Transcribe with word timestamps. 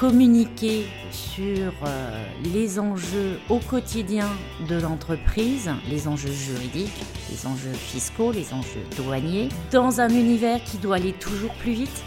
communiquer 0.00 0.86
sur 1.10 1.72
euh, 1.84 2.24
les 2.54 2.78
enjeux 2.78 3.38
au 3.50 3.58
quotidien 3.58 4.30
de 4.66 4.80
l'entreprise, 4.80 5.70
les 5.90 6.08
enjeux 6.08 6.32
juridiques, 6.32 7.04
les 7.30 7.46
enjeux 7.46 7.74
fiscaux, 7.74 8.32
les 8.32 8.54
enjeux 8.54 8.80
douaniers, 8.96 9.50
dans 9.70 10.00
un 10.00 10.08
univers 10.08 10.64
qui 10.64 10.78
doit 10.78 10.96
aller 10.96 11.12
toujours 11.12 11.52
plus 11.56 11.72
vite. 11.72 12.02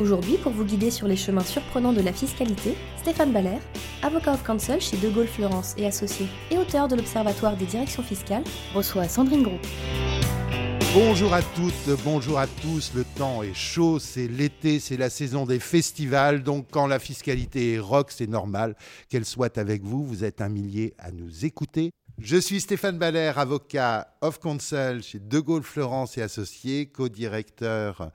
Aujourd'hui, 0.00 0.36
pour 0.36 0.52
vous 0.52 0.66
guider 0.66 0.90
sur 0.90 1.08
les 1.08 1.16
chemins 1.16 1.44
surprenants 1.44 1.94
de 1.94 2.02
la 2.02 2.12
fiscalité, 2.12 2.76
Stéphane 2.98 3.32
Baller, 3.32 3.58
avocat 4.02 4.34
of 4.34 4.42
counsel 4.42 4.82
chez 4.82 4.98
De 4.98 5.08
Gaulle 5.08 5.28
Florence 5.28 5.74
et 5.78 5.86
Associés 5.86 6.28
et 6.50 6.58
auteur 6.58 6.88
de 6.88 6.96
l'Observatoire 6.96 7.56
des 7.56 7.64
directions 7.64 8.02
fiscales, 8.02 8.44
reçoit 8.74 9.08
Sandrine 9.08 9.44
Gros. 9.44 10.09
Bonjour 10.92 11.32
à 11.34 11.40
toutes, 11.40 12.02
bonjour 12.02 12.40
à 12.40 12.48
tous. 12.48 12.92
Le 12.96 13.04
temps 13.04 13.44
est 13.44 13.54
chaud, 13.54 14.00
c'est 14.00 14.26
l'été, 14.26 14.80
c'est 14.80 14.96
la 14.96 15.08
saison 15.08 15.46
des 15.46 15.60
festivals. 15.60 16.42
Donc, 16.42 16.66
quand 16.72 16.88
la 16.88 16.98
fiscalité 16.98 17.74
est 17.74 17.78
rock, 17.78 18.10
c'est 18.10 18.26
normal 18.26 18.74
qu'elle 19.08 19.24
soit 19.24 19.56
avec 19.56 19.84
vous. 19.84 20.04
Vous 20.04 20.24
êtes 20.24 20.40
un 20.40 20.48
millier 20.48 20.94
à 20.98 21.12
nous 21.12 21.44
écouter. 21.44 21.92
Je 22.18 22.36
suis 22.36 22.60
Stéphane 22.60 22.98
Baller, 22.98 23.32
avocat 23.36 24.16
of 24.20 24.40
counsel 24.40 25.00
chez 25.04 25.20
De 25.20 25.38
Gaulle 25.38 25.62
Florence 25.62 26.18
et 26.18 26.22
Associés, 26.22 26.86
co-directeur 26.86 28.10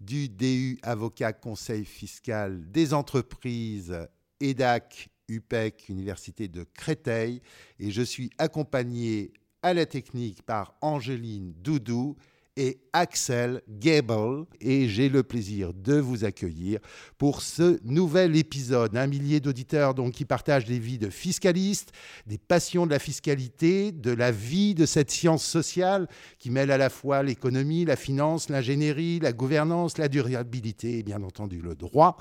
du 0.00 0.28
DU 0.28 0.80
Avocat 0.82 1.32
Conseil 1.32 1.84
Fiscal 1.84 2.68
des 2.72 2.92
Entreprises 2.92 3.96
EDAC 4.40 5.10
UPEC, 5.28 5.88
Université 5.88 6.48
de 6.48 6.64
Créteil. 6.74 7.40
Et 7.78 7.92
je 7.92 8.02
suis 8.02 8.30
accompagné 8.36 9.32
à 9.62 9.74
la 9.74 9.86
technique 9.86 10.42
par 10.42 10.74
Angéline 10.80 11.52
Doudou 11.62 12.16
et 12.56 12.80
Axel 12.92 13.62
Gable. 13.68 14.44
Et 14.60 14.88
j'ai 14.88 15.08
le 15.08 15.22
plaisir 15.22 15.72
de 15.72 15.94
vous 15.94 16.24
accueillir 16.24 16.80
pour 17.16 17.42
ce 17.42 17.78
nouvel 17.84 18.36
épisode. 18.36 18.96
Un 18.96 19.06
millier 19.06 19.40
d'auditeurs 19.40 19.94
donc 19.94 20.12
qui 20.12 20.24
partagent 20.24 20.64
des 20.64 20.78
vies 20.78 20.98
de 20.98 21.10
fiscalistes, 21.10 21.92
des 22.26 22.38
passions 22.38 22.86
de 22.86 22.90
la 22.90 22.98
fiscalité, 22.98 23.92
de 23.92 24.10
la 24.10 24.30
vie 24.30 24.74
de 24.74 24.84
cette 24.84 25.10
science 25.10 25.44
sociale 25.44 26.08
qui 26.38 26.50
mêle 26.50 26.70
à 26.70 26.78
la 26.78 26.90
fois 26.90 27.22
l'économie, 27.22 27.84
la 27.84 27.96
finance, 27.96 28.48
l'ingénierie, 28.48 29.20
la 29.20 29.32
gouvernance, 29.32 29.96
la 29.96 30.08
durabilité 30.08 30.98
et 30.98 31.02
bien 31.02 31.22
entendu 31.22 31.62
le 31.62 31.74
droit. 31.74 32.16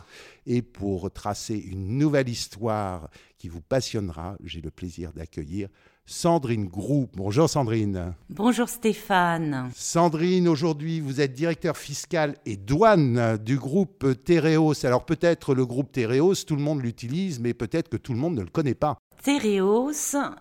Et 0.45 0.61
pour 0.61 1.11
tracer 1.11 1.55
une 1.57 1.97
nouvelle 1.97 2.29
histoire 2.29 3.09
qui 3.37 3.49
vous 3.49 3.61
passionnera, 3.61 4.37
j'ai 4.43 4.61
le 4.61 4.71
plaisir 4.71 5.11
d'accueillir 5.13 5.69
Sandrine 6.11 6.65
Groux. 6.65 7.07
Bonjour 7.13 7.47
Sandrine. 7.47 8.15
Bonjour 8.31 8.67
Stéphane. 8.67 9.69
Sandrine, 9.75 10.47
aujourd'hui, 10.47 11.01
vous 11.01 11.21
êtes 11.21 11.33
directeur 11.33 11.77
fiscal 11.77 12.35
et 12.47 12.57
douane 12.57 13.37
du 13.37 13.59
groupe 13.59 14.07
Tereos. 14.25 14.87
Alors 14.87 15.05
peut-être 15.05 15.53
le 15.53 15.67
groupe 15.67 15.91
Tereos, 15.91 16.33
tout 16.47 16.55
le 16.55 16.63
monde 16.63 16.81
l'utilise, 16.81 17.39
mais 17.39 17.53
peut-être 17.53 17.89
que 17.89 17.95
tout 17.95 18.13
le 18.13 18.17
monde 18.17 18.33
ne 18.33 18.41
le 18.41 18.49
connaît 18.49 18.73
pas. 18.73 18.97
Tereos, 19.21 19.91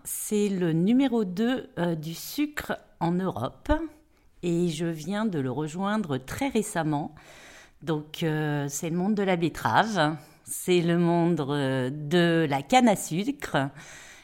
c'est 0.04 0.48
le 0.48 0.72
numéro 0.72 1.26
2 1.26 1.68
euh, 1.78 1.94
du 1.94 2.14
sucre 2.14 2.78
en 2.98 3.12
Europe 3.12 3.70
et 4.42 4.70
je 4.70 4.86
viens 4.86 5.26
de 5.26 5.38
le 5.38 5.50
rejoindre 5.50 6.16
très 6.16 6.48
récemment. 6.48 7.14
Donc 7.82 8.22
euh, 8.22 8.68
c'est 8.70 8.88
le 8.88 8.96
monde 8.96 9.14
de 9.14 9.22
la 9.22 9.36
betterave, 9.36 10.16
c'est 10.44 10.80
le 10.80 10.96
monde 10.96 11.44
euh, 11.46 11.90
de 11.92 12.46
la 12.48 12.62
canne 12.62 12.88
à 12.88 12.96
sucre 12.96 13.68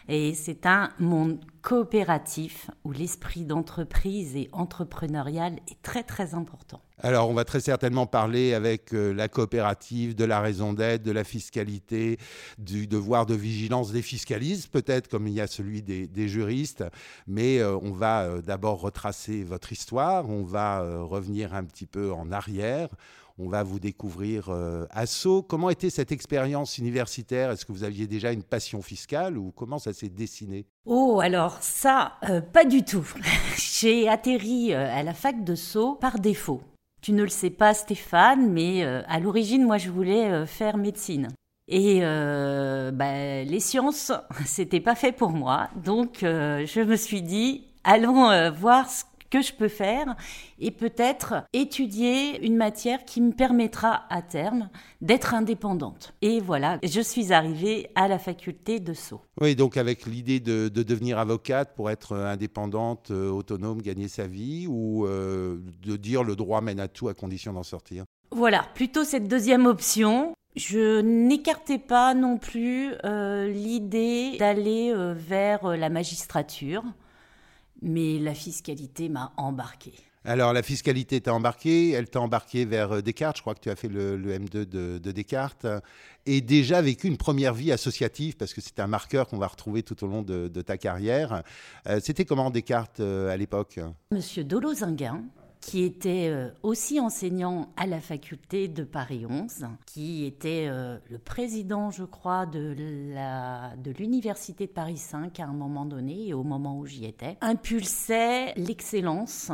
et 0.08 0.34
c'est 0.34 0.66
un 0.66 0.90
monde 0.98 1.38
coopératif 1.62 2.70
où 2.84 2.92
l'esprit 2.92 3.44
d'entreprise 3.44 4.36
et 4.36 4.50
entrepreneurial 4.52 5.54
est 5.70 5.80
très 5.82 6.02
très 6.02 6.34
important. 6.34 6.82
Alors, 6.98 7.28
on 7.30 7.34
va 7.34 7.44
très 7.44 7.60
certainement 7.60 8.06
parler 8.06 8.54
avec 8.54 8.92
euh, 8.92 9.12
la 9.14 9.28
coopérative 9.28 10.14
de 10.14 10.24
la 10.24 10.40
raison 10.40 10.74
d'être, 10.74 11.02
de 11.02 11.10
la 11.10 11.24
fiscalité, 11.24 12.18
du 12.58 12.86
devoir 12.86 13.24
de 13.26 13.34
vigilance 13.34 13.92
des 13.92 14.02
fiscalistes, 14.02 14.70
peut-être 14.70 15.08
comme 15.08 15.26
il 15.26 15.32
y 15.32 15.40
a 15.40 15.46
celui 15.46 15.82
des, 15.82 16.06
des 16.06 16.28
juristes. 16.28 16.84
Mais 17.26 17.58
euh, 17.58 17.76
on 17.82 17.92
va 17.92 18.24
euh, 18.24 18.42
d'abord 18.42 18.80
retracer 18.80 19.42
votre 19.42 19.72
histoire, 19.72 20.28
on 20.28 20.44
va 20.44 20.80
revenir 21.02 21.54
un 21.54 21.64
petit 21.64 21.86
peu 21.86 22.12
en 22.12 22.30
arrière. 22.30 22.88
On 23.36 23.48
va 23.48 23.64
vous 23.64 23.80
découvrir 23.80 24.48
euh, 24.50 24.86
à 24.90 25.06
Sceaux. 25.06 25.42
Comment 25.42 25.68
était 25.68 25.90
cette 25.90 26.12
expérience 26.12 26.78
universitaire? 26.78 27.50
Est-ce 27.50 27.64
que 27.64 27.72
vous 27.72 27.82
aviez 27.82 28.06
déjà 28.06 28.30
une 28.30 28.44
passion 28.44 28.80
fiscale 28.80 29.36
ou 29.36 29.50
comment 29.50 29.80
ça 29.80 29.92
s'est 29.92 30.08
dessiné? 30.08 30.66
Oh, 30.86 31.18
alors 31.20 31.58
ça, 31.60 32.12
euh, 32.28 32.40
pas 32.40 32.64
du 32.64 32.84
tout. 32.84 33.04
J'ai 33.56 34.08
atterri 34.08 34.72
euh, 34.72 34.86
à 34.88 35.02
la 35.02 35.14
fac 35.14 35.42
de 35.42 35.56
Sceaux 35.56 35.96
par 35.96 36.20
défaut. 36.20 36.62
Tu 37.02 37.12
ne 37.12 37.24
le 37.24 37.28
sais 37.28 37.50
pas, 37.50 37.74
Stéphane, 37.74 38.52
mais 38.52 38.84
euh, 38.84 39.02
à 39.08 39.18
l'origine, 39.18 39.64
moi, 39.64 39.78
je 39.78 39.90
voulais 39.90 40.46
faire 40.46 40.76
médecine. 40.76 41.28
Et 41.66 42.00
bah, 42.02 43.42
les 43.42 43.60
sciences, 43.60 44.12
c'était 44.46 44.80
pas 44.80 44.94
fait 44.94 45.12
pour 45.12 45.30
moi. 45.30 45.70
Donc, 45.82 46.18
je 46.20 46.80
me 46.82 46.96
suis 46.96 47.22
dit, 47.22 47.64
allons 47.82 48.50
voir 48.52 48.88
ce 48.88 49.04
que 49.30 49.42
je 49.42 49.52
peux 49.52 49.68
faire 49.68 50.16
et 50.58 50.70
peut-être 50.70 51.44
étudier 51.52 52.44
une 52.44 52.56
matière 52.56 53.04
qui 53.04 53.20
me 53.20 53.32
permettra 53.32 54.04
à 54.10 54.22
terme 54.22 54.68
d'être 55.00 55.34
indépendante. 55.34 56.14
Et 56.22 56.40
voilà, 56.40 56.78
je 56.82 57.00
suis 57.00 57.32
arrivée 57.32 57.90
à 57.94 58.08
la 58.08 58.18
faculté 58.18 58.80
de 58.80 58.94
Sceaux. 58.94 59.22
Oui, 59.40 59.56
donc 59.56 59.76
avec 59.76 60.06
l'idée 60.06 60.40
de, 60.40 60.68
de 60.68 60.82
devenir 60.82 61.18
avocate 61.18 61.74
pour 61.74 61.90
être 61.90 62.16
indépendante, 62.16 63.10
euh, 63.10 63.30
autonome, 63.30 63.82
gagner 63.82 64.08
sa 64.08 64.26
vie, 64.26 64.66
ou 64.68 65.06
euh, 65.06 65.58
de 65.82 65.96
dire 65.96 66.22
le 66.22 66.36
droit 66.36 66.60
mène 66.60 66.80
à 66.80 66.88
tout 66.88 67.08
à 67.08 67.14
condition 67.14 67.52
d'en 67.52 67.62
sortir? 67.62 68.04
Voilà, 68.30 68.64
plutôt 68.74 69.04
cette 69.04 69.28
deuxième 69.28 69.66
option. 69.66 70.34
Je 70.56 71.00
n'écartais 71.00 71.80
pas 71.80 72.14
non 72.14 72.38
plus 72.38 72.92
euh, 73.04 73.48
l'idée 73.48 74.36
d'aller 74.38 74.94
vers 75.16 75.76
la 75.76 75.88
magistrature, 75.88 76.84
mais 77.84 78.18
la 78.18 78.34
fiscalité 78.34 79.08
m'a 79.08 79.32
embarquée. 79.36 79.92
Alors 80.26 80.54
la 80.54 80.62
fiscalité 80.62 81.20
t'a 81.20 81.34
embarqué, 81.34 81.90
elle 81.90 82.08
t'a 82.08 82.18
embarqué 82.18 82.64
vers 82.64 82.92
euh, 82.92 83.02
Descartes, 83.02 83.36
je 83.36 83.42
crois 83.42 83.54
que 83.54 83.60
tu 83.60 83.68
as 83.68 83.76
fait 83.76 83.88
le, 83.88 84.16
le 84.16 84.32
M2 84.38 84.64
de, 84.64 84.96
de 84.98 85.12
Descartes, 85.12 85.66
et 86.24 86.40
déjà 86.40 86.80
vécu 86.80 87.08
une 87.08 87.18
première 87.18 87.52
vie 87.52 87.70
associative, 87.70 88.34
parce 88.38 88.54
que 88.54 88.62
c'est 88.62 88.80
un 88.80 88.86
marqueur 88.86 89.28
qu'on 89.28 89.36
va 89.36 89.46
retrouver 89.48 89.82
tout 89.82 90.02
au 90.02 90.06
long 90.08 90.22
de, 90.22 90.48
de 90.48 90.62
ta 90.62 90.78
carrière. 90.78 91.42
Euh, 91.86 92.00
C'était 92.02 92.24
comment 92.24 92.48
Descartes 92.50 93.00
euh, 93.00 93.28
à 93.28 93.36
l'époque? 93.36 93.78
Monsieur 94.12 94.44
Dolozinguin, 94.44 95.24
qui 95.64 95.82
était 95.82 96.28
euh, 96.28 96.50
aussi 96.62 97.00
enseignant 97.00 97.72
à 97.78 97.86
la 97.86 97.98
faculté 97.98 98.68
de 98.68 98.84
Paris 98.84 99.24
11, 99.26 99.66
qui 99.86 100.26
était 100.26 100.66
euh, 100.68 100.98
le 101.08 101.18
président, 101.18 101.90
je 101.90 102.04
crois, 102.04 102.44
de 102.44 102.74
l'université 103.98 104.66
de 104.66 104.72
Paris 104.72 104.98
5 104.98 105.40
à 105.40 105.44
un 105.44 105.54
moment 105.54 105.86
donné, 105.86 106.28
et 106.28 106.34
au 106.34 106.42
moment 106.42 106.78
où 106.78 106.84
j'y 106.84 107.06
étais, 107.06 107.38
impulsait 107.40 108.52
l'excellence 108.56 109.50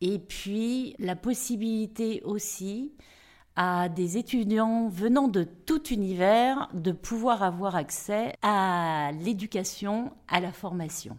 et 0.00 0.18
puis 0.18 0.94
la 0.98 1.16
possibilité 1.16 2.22
aussi 2.24 2.92
à 3.56 3.90
des 3.90 4.16
étudiants 4.16 4.88
venant 4.88 5.28
de 5.28 5.44
tout 5.44 5.88
univers 5.88 6.70
de 6.72 6.92
pouvoir 6.92 7.42
avoir 7.42 7.76
accès 7.76 8.32
à 8.40 9.10
l'éducation, 9.20 10.12
à 10.28 10.40
la 10.40 10.50
formation. 10.50 11.18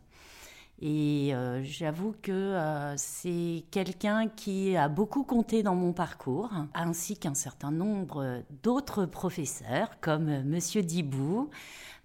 Et 0.83 1.29
euh, 1.35 1.61
j'avoue 1.63 2.15
que 2.23 2.31
euh, 2.31 2.97
c'est 2.97 3.63
quelqu'un 3.69 4.27
qui 4.27 4.75
a 4.75 4.89
beaucoup 4.89 5.23
compté 5.23 5.61
dans 5.61 5.75
mon 5.75 5.93
parcours, 5.93 6.49
ainsi 6.73 7.17
qu'un 7.17 7.35
certain 7.35 7.69
nombre 7.69 8.41
d'autres 8.63 9.05
professeurs, 9.05 9.99
comme 10.01 10.29
euh, 10.29 10.43
Monsieur 10.43 10.81
Dibou, 10.81 11.51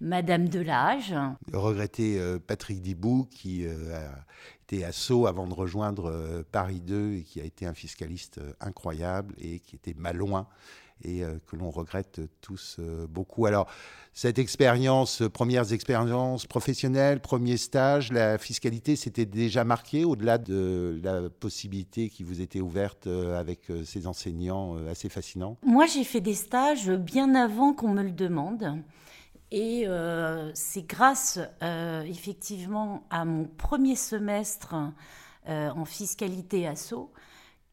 Madame 0.03 0.51
Delage. 0.51 1.15
Euh, 1.55 2.39
Patrick 2.39 2.83
Dibou, 2.83 3.27
qui 3.31 3.67
a 3.67 4.13
été 4.65 4.85
à 4.85 4.93
Sceaux 4.93 5.27
avant 5.27 5.47
de 5.47 5.55
rejoindre 5.55 6.45
Paris 6.53 6.81
2 6.81 7.15
et 7.15 7.23
qui 7.23 7.41
a 7.41 7.45
été 7.45 7.65
un 7.65 7.73
fiscaliste 7.73 8.41
incroyable 8.61 9.35
et 9.39 9.61
qui 9.61 9.77
était 9.77 9.95
malouin 9.97 10.47
et 11.03 11.23
euh, 11.23 11.39
que 11.47 11.57
l'on 11.57 11.71
regrette 11.71 12.21
tous 12.41 12.77
euh, 12.79 13.07
beaucoup. 13.07 13.47
Alors, 13.47 13.69
cette 14.13 14.39
expérience, 14.39 15.23
euh, 15.23 15.29
premières 15.29 15.73
expériences 15.73 16.47
professionnelles, 16.47 17.21
premier 17.21 17.57
stage, 17.57 18.13
la 18.13 18.39
fiscalité, 18.39 18.97
c'était 18.97 19.27
déjà 19.27 19.65
marqué 19.65 20.05
au-delà 20.05 20.39
de 20.39 20.99
la 21.03 21.29
possibilité 21.29 22.09
qui 22.09 22.23
vous 22.23 22.41
était 22.41 22.61
ouverte 22.61 23.07
avec 23.07 23.71
ces 23.85 24.07
enseignants 24.07 24.77
assez 24.87 25.09
fascinants? 25.09 25.57
Moi, 25.63 25.87
j'ai 25.87 26.05
fait 26.05 26.21
des 26.21 26.35
stages 26.35 26.91
bien 26.91 27.35
avant 27.35 27.73
qu'on 27.75 27.93
me 27.93 28.03
le 28.03 28.13
demande. 28.13 28.83
Et 29.53 29.87
c'est 30.55 30.87
grâce 30.87 31.39
effectivement 31.61 33.05
à 33.11 33.25
mon 33.25 33.45
premier 33.45 33.97
semestre 33.97 34.75
en 35.47 35.85
fiscalité 35.85 36.67
asso 36.67 37.11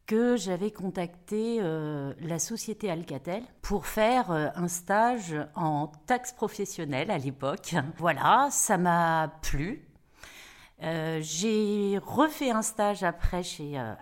que 0.05 0.35
j'avais 0.35 0.71
contacté 0.71 1.61
la 1.61 2.39
société 2.39 2.89
Alcatel 2.91 3.44
pour 3.61 3.85
faire 3.85 4.31
un 4.31 4.67
stage 4.67 5.35
en 5.55 5.91
taxe 6.07 6.33
professionnelle 6.33 7.09
à 7.09 7.17
l'époque. 7.17 7.75
Voilà, 7.97 8.50
ça 8.51 8.77
m'a 8.77 9.31
plu. 9.41 9.88
Euh, 10.83 11.19
j'ai 11.21 11.97
refait 12.03 12.51
un 12.51 12.61
stage 12.61 13.03
après 13.03 13.44
chez 13.44 13.79
euh, 13.79 13.94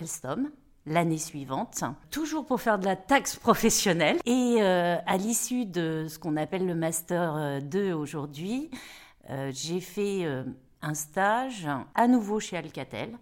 Alstom 0.00 0.50
l'année 0.86 1.18
suivante, 1.18 1.82
toujours 2.10 2.44
pour 2.44 2.60
faire 2.60 2.78
de 2.78 2.84
la 2.84 2.96
taxe 2.96 3.36
professionnelle. 3.36 4.18
Et 4.26 4.56
euh, 4.60 4.96
à 5.06 5.16
l'issue 5.16 5.66
de 5.66 6.06
ce 6.08 6.18
qu'on 6.18 6.36
appelle 6.36 6.66
le 6.66 6.74
Master 6.74 7.62
2 7.62 7.92
aujourd'hui, 7.92 8.70
j'ai 9.50 9.80
fait 9.80 10.26
un 10.82 10.92
stage 10.92 11.66
à 11.94 12.06
nouveau 12.06 12.40
chez 12.40 12.58
Alcatel 12.58 13.16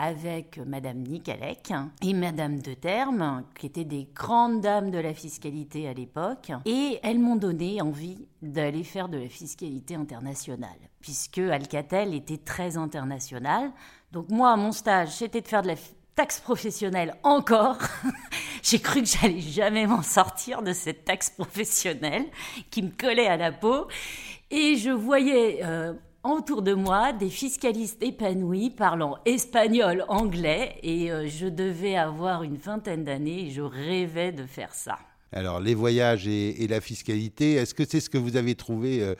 avec 0.00 0.58
Madame 0.66 1.02
Nikalek 1.02 1.74
et 2.02 2.14
Madame 2.14 2.60
de 2.60 2.72
Terme, 2.72 3.44
qui 3.58 3.66
étaient 3.66 3.84
des 3.84 4.08
grandes 4.14 4.62
dames 4.62 4.90
de 4.90 4.98
la 4.98 5.12
fiscalité 5.12 5.86
à 5.88 5.92
l'époque, 5.92 6.50
et 6.64 6.98
elles 7.02 7.18
m'ont 7.18 7.36
donné 7.36 7.82
envie 7.82 8.26
d'aller 8.40 8.82
faire 8.82 9.10
de 9.10 9.18
la 9.18 9.28
fiscalité 9.28 9.94
internationale, 9.94 10.78
puisque 11.00 11.38
Alcatel 11.38 12.14
était 12.14 12.38
très 12.38 12.78
international. 12.78 13.72
Donc 14.10 14.30
moi, 14.30 14.56
mon 14.56 14.72
stage, 14.72 15.10
c'était 15.10 15.42
de 15.42 15.48
faire 15.48 15.60
de 15.60 15.68
la 15.68 15.76
taxe 16.14 16.40
professionnelle 16.40 17.14
encore. 17.22 17.76
J'ai 18.62 18.78
cru 18.78 19.02
que 19.02 19.08
j'allais 19.08 19.40
jamais 19.40 19.86
m'en 19.86 20.02
sortir 20.02 20.62
de 20.62 20.72
cette 20.72 21.04
taxe 21.04 21.28
professionnelle 21.28 22.24
qui 22.70 22.82
me 22.82 22.90
collait 22.90 23.26
à 23.26 23.36
la 23.36 23.52
peau. 23.52 23.86
Et 24.50 24.76
je 24.76 24.90
voyais 24.90 25.60
euh, 25.62 25.92
autour 26.22 26.62
de 26.62 26.74
moi 26.74 27.12
des 27.12 27.30
fiscalistes 27.30 28.02
épanouis 28.02 28.70
parlant 28.70 29.18
espagnol, 29.24 30.04
anglais, 30.08 30.76
et 30.82 31.10
euh, 31.10 31.28
je 31.28 31.46
devais 31.46 31.96
avoir 31.96 32.42
une 32.42 32.56
vingtaine 32.56 33.04
d'années 33.04 33.46
et 33.46 33.50
je 33.50 33.62
rêvais 33.62 34.32
de 34.32 34.44
faire 34.44 34.74
ça. 34.74 34.98
Alors, 35.32 35.60
les 35.60 35.74
voyages 35.74 36.26
et, 36.26 36.66
la 36.68 36.80
fiscalité, 36.80 37.54
est-ce 37.54 37.72
que 37.72 37.84
c'est 37.84 38.00
ce 38.00 38.10
que 38.10 38.18
vous 38.18 38.36
avez 38.36 38.56
trouvé 38.56 39.00
euh, 39.00 39.14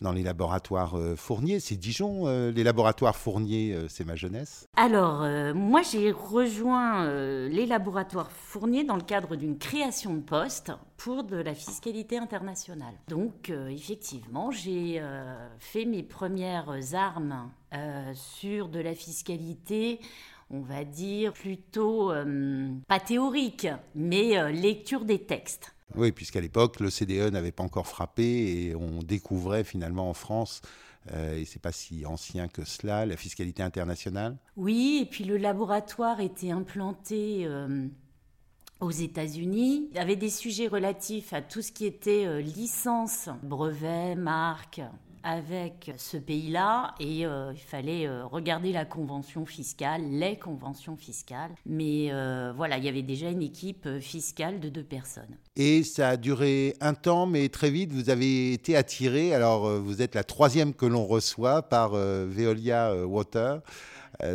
dans 0.00 0.12
les 0.12 0.22
laboratoires 0.22 0.96
euh, 0.96 1.16
Fournier 1.16 1.60
C'est 1.60 1.76
Dijon, 1.76 2.26
euh, 2.26 2.50
les 2.50 2.64
laboratoires 2.64 3.16
Fournier, 3.16 3.76
c'est 3.88 4.06
ma 4.06 4.16
jeunesse 4.16 4.68
Alors, 4.76 5.26
moi, 5.54 5.82
j'ai 5.82 6.10
rejoint 6.10 7.06
les 7.48 7.66
laboratoires 7.66 8.30
Fournier 8.30 8.84
dans 8.84 8.96
le 8.96 9.02
cadre 9.02 9.36
d'une 9.36 9.58
création 9.58 10.14
de 10.14 10.20
poste 10.20 10.72
pour 10.96 11.24
de 11.24 11.36
la 11.36 11.54
fiscalité 11.54 12.18
internationale. 12.18 12.94
Donc, 13.08 13.50
effectivement, 13.70 14.50
j'ai 14.50 15.02
fait 15.58 15.84
mes 15.84 16.02
premières 16.02 16.94
armes 16.94 17.50
sur 18.14 18.68
de 18.68 18.80
la 18.80 18.94
fiscalité 18.94 20.00
on 20.50 20.60
va 20.60 20.84
dire, 20.84 21.32
plutôt 21.32 22.12
euh, 22.12 22.68
pas 22.88 23.00
théorique, 23.00 23.68
mais 23.94 24.36
euh, 24.36 24.50
lecture 24.50 25.04
des 25.04 25.20
textes. 25.20 25.74
Oui, 25.96 26.12
puisqu'à 26.12 26.40
l'époque, 26.40 26.80
le 26.80 26.90
CDE 26.90 27.30
n'avait 27.30 27.52
pas 27.52 27.62
encore 27.62 27.86
frappé 27.86 28.22
et 28.68 28.74
on 28.74 29.02
découvrait 29.02 29.64
finalement 29.64 30.08
en 30.08 30.14
France, 30.14 30.62
euh, 31.12 31.38
et 31.38 31.44
c'est 31.44 31.60
pas 31.60 31.72
si 31.72 32.06
ancien 32.06 32.48
que 32.48 32.64
cela, 32.64 33.06
la 33.06 33.16
fiscalité 33.16 33.62
internationale? 33.62 34.36
Oui, 34.56 35.00
et 35.02 35.06
puis 35.06 35.24
le 35.24 35.36
laboratoire 35.36 36.20
était 36.20 36.50
implanté 36.50 37.48
aux 38.80 38.90
États-Unis. 38.90 39.88
Il 39.92 39.98
avait 39.98 40.16
des 40.16 40.30
sujets 40.30 40.68
relatifs 40.68 41.32
à 41.32 41.42
tout 41.42 41.62
ce 41.62 41.72
qui 41.72 41.86
était 41.86 42.42
licence, 42.42 43.28
brevet, 43.42 44.14
marque, 44.14 44.80
avec 45.22 45.92
ce 45.96 46.16
pays-là 46.16 46.94
et 47.00 47.26
euh, 47.26 47.52
il 47.54 47.60
fallait 47.60 48.06
euh, 48.06 48.24
regarder 48.24 48.72
la 48.72 48.84
convention 48.84 49.46
fiscale, 49.46 50.02
les 50.10 50.36
conventions 50.38 50.96
fiscales. 50.96 51.50
Mais 51.66 52.08
euh, 52.10 52.52
voilà, 52.56 52.78
il 52.78 52.84
y 52.84 52.88
avait 52.88 53.02
déjà 53.02 53.28
une 53.28 53.42
équipe 53.42 53.88
fiscale 54.00 54.60
de 54.60 54.68
deux 54.68 54.84
personnes. 54.84 55.36
Et 55.56 55.82
ça 55.82 56.10
a 56.10 56.16
duré 56.16 56.74
un 56.80 56.94
temps, 56.94 57.26
mais 57.26 57.48
très 57.48 57.70
vite, 57.70 57.92
vous 57.92 58.10
avez 58.10 58.52
été 58.52 58.76
attiré. 58.76 59.34
Alors, 59.34 59.68
vous 59.80 60.02
êtes 60.02 60.14
la 60.14 60.24
troisième 60.24 60.74
que 60.74 60.86
l'on 60.86 61.06
reçoit 61.06 61.62
par 61.62 61.90
Veolia 61.90 63.06
Water 63.06 63.60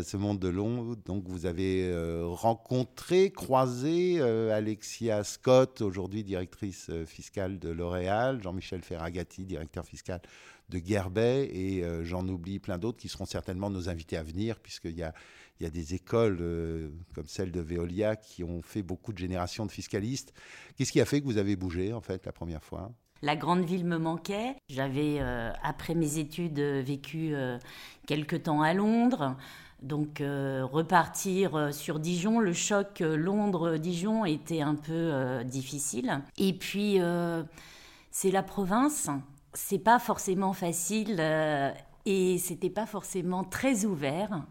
ce 0.04 0.18
monde 0.18 0.40
de 0.40 0.48
long. 0.48 0.96
Donc 1.06 1.24
vous 1.28 1.46
avez 1.46 1.94
rencontré, 2.24 3.32
croisé 3.32 4.22
Alexia 4.22 5.24
Scott, 5.24 5.82
aujourd'hui 5.82 6.24
directrice 6.24 6.90
fiscale 7.06 7.60
de 7.60 7.70
L'Oréal, 7.70 8.42
Jean-Michel 8.42 8.82
Ferragati, 8.82 9.46
directeur 9.46 9.86
fiscal 9.86 10.22
de 10.70 10.82
Gerbet 10.84 11.50
et 11.52 11.84
euh, 11.84 12.04
j'en 12.04 12.28
oublie 12.28 12.60
plein 12.60 12.78
d'autres 12.78 12.98
qui 12.98 13.10
seront 13.10 13.26
certainement 13.26 13.70
nos 13.70 13.90
invités 13.90 14.18
à 14.18 14.24
venir, 14.24 14.60
puisqu'il 14.60 14.98
y 14.98 15.04
a, 15.04 15.14
il 15.60 15.64
y 15.64 15.66
a 15.68 15.70
des 15.70 15.94
écoles 15.94 16.40
euh, 16.42 16.90
comme 17.14 17.28
celle 17.28 17.52
de 17.52 17.62
Veolia 17.62 18.16
qui 18.16 18.44
ont 18.44 18.62
fait 18.62 18.82
beaucoup 18.82 19.14
de 19.14 19.18
générations 19.18 19.66
de 19.66 19.72
fiscalistes. 19.72 20.34
Qu'est-ce 20.76 20.92
qui 20.92 21.02
a 21.02 21.06
fait 21.06 21.22
que 21.22 21.26
vous 21.26 21.38
avez 21.38 21.56
bougé, 21.56 21.94
en 21.94 22.02
fait, 22.02 22.26
la 22.26 22.32
première 22.32 22.64
fois? 22.64 22.92
La 23.22 23.36
grande 23.36 23.64
ville 23.64 23.86
me 23.86 23.98
manquait. 23.98 24.56
J'avais, 24.70 25.18
euh, 25.20 25.52
après 25.64 25.96
mes 25.96 26.18
études, 26.18 26.60
vécu 26.60 27.34
quelques 28.06 28.44
temps 28.44 28.62
à 28.62 28.74
Londres. 28.74 29.38
Donc 29.82 30.20
repartir 30.20 31.74
sur 31.74 32.00
Dijon, 32.00 32.40
le 32.40 32.54
choc 32.54 33.02
Londres-Dijon 33.02 34.26
était 34.26 34.62
un 34.62 34.76
peu 34.76 35.44
difficile. 35.46 36.22
Et 36.38 36.54
puis 36.54 37.00
c'est 38.10 38.32
la 38.32 38.44
province, 38.44 39.10
c'est 39.56 39.80
pas 39.80 40.00
forcément 40.00 40.54
facile 40.54 41.18
euh, 41.20 41.72
et 42.06 42.38
c'était 42.38 42.70
pas 42.70 42.86
forcément 42.86 43.44
très 43.44 43.86
ouvert. 43.86 44.44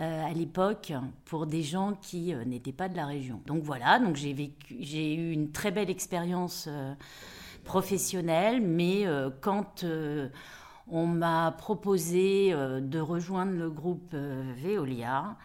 Euh, 0.00 0.24
à 0.24 0.32
l'époque 0.32 0.92
pour 1.24 1.46
des 1.46 1.64
gens 1.64 1.94
qui 2.00 2.32
euh, 2.32 2.44
n'étaient 2.44 2.72
pas 2.72 2.88
de 2.88 2.94
la 2.94 3.04
région. 3.04 3.40
Donc 3.46 3.64
voilà, 3.64 3.98
donc 3.98 4.14
j'ai 4.14 5.14
eu 5.14 5.32
une 5.32 5.50
très 5.50 5.72
belle 5.72 5.90
expérience 5.90 6.68
professionnelle, 7.64 8.60
mais 8.60 9.06
quand 9.40 9.84
on 10.86 11.06
m'a 11.06 11.52
proposé 11.52 12.52
de 12.52 13.00
rejoindre 13.00 13.52
le 13.52 13.70
groupe 13.70 14.14
Veolia, 14.14 15.36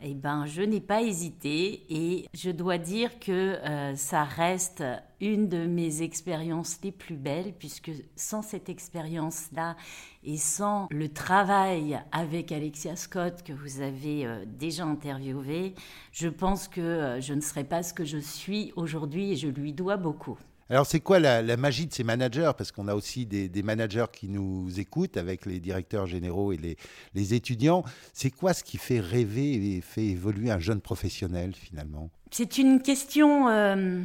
eh 0.00 0.14
ben, 0.14 0.46
je 0.46 0.62
n'ai 0.62 0.80
pas 0.80 1.02
hésité 1.02 1.84
et 1.90 2.26
je 2.34 2.50
dois 2.50 2.78
dire 2.78 3.18
que 3.18 3.32
euh, 3.32 3.94
ça 3.94 4.24
reste 4.24 4.82
une 5.20 5.48
de 5.48 5.66
mes 5.66 6.02
expériences 6.02 6.78
les 6.82 6.92
plus 6.92 7.16
belles 7.16 7.52
puisque 7.58 7.92
sans 8.16 8.42
cette 8.42 8.68
expérience-là 8.68 9.76
et 10.24 10.36
sans 10.36 10.88
le 10.90 11.08
travail 11.08 12.00
avec 12.10 12.52
Alexia 12.52 12.96
Scott 12.96 13.42
que 13.42 13.52
vous 13.52 13.80
avez 13.80 14.26
euh, 14.26 14.44
déjà 14.46 14.84
interviewé, 14.84 15.74
je 16.12 16.28
pense 16.28 16.68
que 16.68 16.80
euh, 16.80 17.20
je 17.20 17.34
ne 17.34 17.40
serais 17.40 17.64
pas 17.64 17.82
ce 17.82 17.94
que 17.94 18.04
je 18.04 18.18
suis 18.18 18.72
aujourd'hui 18.76 19.32
et 19.32 19.36
je 19.36 19.48
lui 19.48 19.72
dois 19.72 19.96
beaucoup. 19.96 20.38
Alors, 20.72 20.86
c'est 20.86 21.00
quoi 21.00 21.18
la, 21.18 21.56
magie 21.58 21.86
de 21.86 21.92
ces 21.92 22.02
managers? 22.02 22.52
Parce 22.56 22.72
qu'on 22.72 22.88
a 22.88 22.94
aussi 22.94 23.26
des, 23.26 23.62
managers 23.62 24.06
qui 24.10 24.26
nous 24.30 24.80
écoutent 24.80 25.18
avec 25.18 25.44
les 25.44 25.60
directeurs 25.60 26.06
généraux 26.06 26.50
et 26.50 26.76
les, 27.14 27.34
étudiants. 27.34 27.84
C'est 28.14 28.30
quoi 28.30 28.54
ce 28.54 28.64
qui 28.64 28.78
fait 28.78 28.98
rêver 28.98 29.52
et 29.76 29.82
fait 29.82 30.06
évoluer 30.06 30.50
un 30.50 30.58
jeune 30.58 30.80
professionnel 30.80 31.52
finalement? 31.54 32.08
C'est 32.30 32.56
une 32.56 32.80
question 32.80 33.50
euh, 33.50 34.00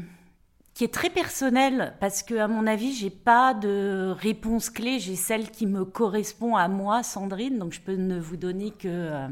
qui 0.73 0.83
est 0.83 0.93
très 0.93 1.09
personnelle 1.09 1.93
parce 2.01 2.21
que, 2.21 2.35
à 2.35 2.49
mon 2.49 2.67
avis, 2.67 2.93
j'ai 2.93 3.11
pas 3.11 3.53
de 3.53 4.13
réponse 4.19 4.69
clé. 4.69 4.99
J'ai 4.99 5.15
celle 5.15 5.49
qui 5.49 5.67
me 5.67 5.85
correspond 5.85 6.57
à 6.57 6.67
moi, 6.67 7.01
Sandrine. 7.01 7.59
Donc, 7.59 7.71
je 7.71 7.79
peux 7.79 7.95
ne 7.95 8.19
vous 8.19 8.35
donner 8.35 8.71
que. 8.71 8.87
Euh, 8.89 9.27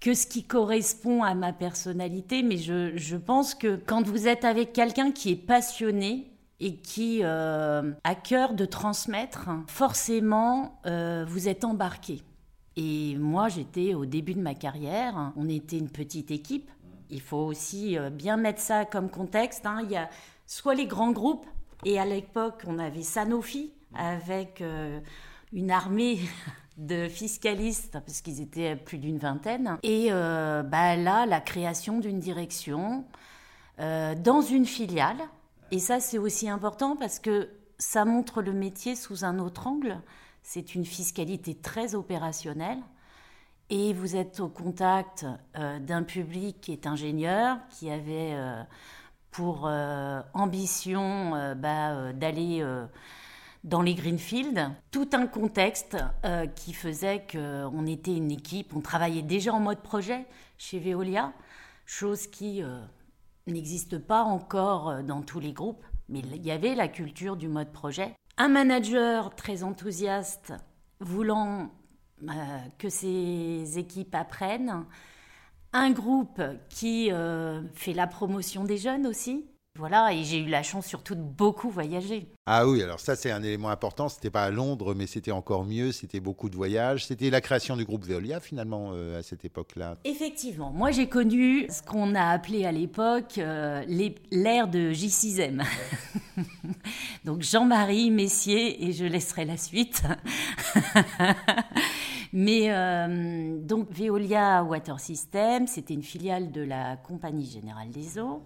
que 0.00 0.14
ce 0.14 0.28
qui 0.28 0.44
correspond 0.44 1.24
à 1.24 1.34
ma 1.34 1.52
personnalité, 1.52 2.44
mais 2.44 2.56
je, 2.56 2.96
je 2.96 3.16
pense 3.16 3.56
que 3.56 3.74
quand 3.74 4.06
vous 4.06 4.28
êtes 4.28 4.44
avec 4.44 4.72
quelqu'un 4.72 5.10
qui 5.10 5.32
est 5.32 5.36
passionné, 5.36 6.30
et 6.60 6.76
qui 6.76 7.20
euh, 7.22 7.92
a 8.04 8.14
cœur 8.14 8.54
de 8.54 8.64
transmettre, 8.64 9.48
forcément, 9.68 10.80
euh, 10.86 11.24
vous 11.28 11.48
êtes 11.48 11.64
embarqué. 11.64 12.22
Et 12.76 13.16
moi, 13.16 13.48
j'étais 13.48 13.94
au 13.94 14.06
début 14.06 14.34
de 14.34 14.40
ma 14.40 14.54
carrière, 14.54 15.32
on 15.36 15.48
était 15.48 15.78
une 15.78 15.90
petite 15.90 16.30
équipe. 16.30 16.70
Il 17.10 17.20
faut 17.20 17.38
aussi 17.38 17.96
euh, 17.96 18.10
bien 18.10 18.36
mettre 18.36 18.60
ça 18.60 18.84
comme 18.84 19.08
contexte. 19.08 19.66
Hein. 19.66 19.80
Il 19.84 19.90
y 19.90 19.96
a 19.96 20.08
soit 20.46 20.74
les 20.74 20.86
grands 20.86 21.12
groupes, 21.12 21.46
et 21.84 21.98
à 21.98 22.04
l'époque, 22.04 22.62
on 22.66 22.78
avait 22.78 23.02
Sanofi 23.02 23.72
avec 23.94 24.62
une 25.52 25.70
armée 25.70 26.18
de 26.76 27.08
fiscalistes, 27.08 27.98
parce 28.04 28.20
qu'ils 28.20 28.40
étaient 28.40 28.74
plus 28.74 28.98
d'une 28.98 29.18
vingtaine. 29.18 29.78
Et 29.84 30.10
bah, 30.10 30.96
là, 30.96 31.24
la 31.24 31.40
création 31.40 32.00
d'une 32.00 32.18
direction 32.18 33.04
dans 33.78 34.42
une 34.42 34.66
filiale 34.66 35.18
et 35.70 35.78
ça, 35.78 36.00
c'est 36.00 36.18
aussi 36.18 36.48
important 36.48 36.96
parce 36.96 37.18
que 37.18 37.50
ça 37.78 38.04
montre 38.04 38.42
le 38.42 38.52
métier 38.52 38.96
sous 38.96 39.24
un 39.24 39.38
autre 39.38 39.66
angle. 39.66 40.00
C'est 40.42 40.74
une 40.74 40.84
fiscalité 40.84 41.54
très 41.54 41.94
opérationnelle. 41.94 42.78
Et 43.70 43.92
vous 43.92 44.16
êtes 44.16 44.40
au 44.40 44.48
contact 44.48 45.26
euh, 45.58 45.78
d'un 45.78 46.02
public 46.02 46.60
qui 46.62 46.72
est 46.72 46.86
ingénieur, 46.86 47.58
qui 47.68 47.90
avait 47.90 48.32
euh, 48.32 48.62
pour 49.30 49.66
euh, 49.66 50.22
ambition 50.32 51.54
bah, 51.54 52.14
d'aller 52.14 52.64
dans 53.62 53.82
les 53.82 53.94
Greenfields, 53.94 54.70
tout 54.90 55.10
un 55.12 55.26
contexte 55.26 55.96
qui 56.56 56.72
faisait 56.72 57.26
qu'on 57.30 57.86
était 57.86 58.16
une 58.16 58.30
équipe, 58.30 58.74
on 58.74 58.80
travaillait 58.80 59.22
déjà 59.22 59.52
en 59.52 59.60
mode 59.60 59.80
projet 59.80 60.24
chez 60.56 60.78
Veolia, 60.78 61.32
chose 61.84 62.26
qui 62.26 62.62
n'existe 63.52 63.98
pas 63.98 64.22
encore 64.22 65.02
dans 65.02 65.22
tous 65.22 65.40
les 65.40 65.52
groupes, 65.52 65.84
mais 66.08 66.20
il 66.20 66.44
y 66.44 66.50
avait 66.50 66.74
la 66.74 66.88
culture 66.88 67.36
du 67.36 67.48
mode 67.48 67.72
projet. 67.72 68.14
Un 68.36 68.48
manager 68.48 69.34
très 69.34 69.62
enthousiaste 69.62 70.52
voulant 71.00 71.70
que 72.78 72.88
ses 72.88 73.78
équipes 73.78 74.14
apprennent, 74.14 74.84
un 75.72 75.90
groupe 75.90 76.42
qui 76.68 77.12
euh, 77.12 77.62
fait 77.74 77.92
la 77.92 78.06
promotion 78.06 78.64
des 78.64 78.78
jeunes 78.78 79.06
aussi. 79.06 79.46
Voilà, 79.78 80.12
et 80.12 80.24
j'ai 80.24 80.38
eu 80.38 80.48
la 80.48 80.64
chance 80.64 80.86
surtout 80.86 81.14
de 81.14 81.22
beaucoup 81.22 81.70
voyager. 81.70 82.26
Ah 82.46 82.66
oui, 82.66 82.82
alors 82.82 82.98
ça 82.98 83.14
c'est 83.14 83.30
un 83.30 83.44
élément 83.44 83.68
important. 83.68 84.08
C'était 84.08 84.28
pas 84.28 84.42
à 84.42 84.50
Londres, 84.50 84.92
mais 84.92 85.06
c'était 85.06 85.30
encore 85.30 85.64
mieux. 85.64 85.92
C'était 85.92 86.18
beaucoup 86.18 86.50
de 86.50 86.56
voyages. 86.56 87.06
C'était 87.06 87.30
la 87.30 87.40
création 87.40 87.76
du 87.76 87.84
groupe 87.84 88.04
Veolia 88.04 88.40
finalement 88.40 88.90
euh, 88.92 89.20
à 89.20 89.22
cette 89.22 89.44
époque-là. 89.44 89.96
Effectivement, 90.02 90.72
moi 90.72 90.90
j'ai 90.90 91.08
connu 91.08 91.68
ce 91.70 91.80
qu'on 91.82 92.16
a 92.16 92.24
appelé 92.24 92.66
à 92.66 92.72
l'époque 92.72 93.38
euh, 93.38 93.84
l'ère 94.32 94.66
de 94.66 94.90
J6M. 94.90 95.64
Donc 97.24 97.42
Jean-Marie 97.42 98.10
Messier 98.10 98.84
et 98.84 98.92
je 98.92 99.04
laisserai 99.04 99.44
la 99.44 99.56
suite. 99.56 100.02
Mais 102.32 102.66
euh, 102.70 103.58
donc 103.58 103.90
Veolia 103.90 104.62
Water 104.62 105.00
System, 105.00 105.66
c'était 105.66 105.94
une 105.94 106.02
filiale 106.02 106.52
de 106.52 106.60
la 106.60 106.96
Compagnie 106.96 107.46
Générale 107.46 107.90
des 107.90 108.18
Eaux. 108.18 108.42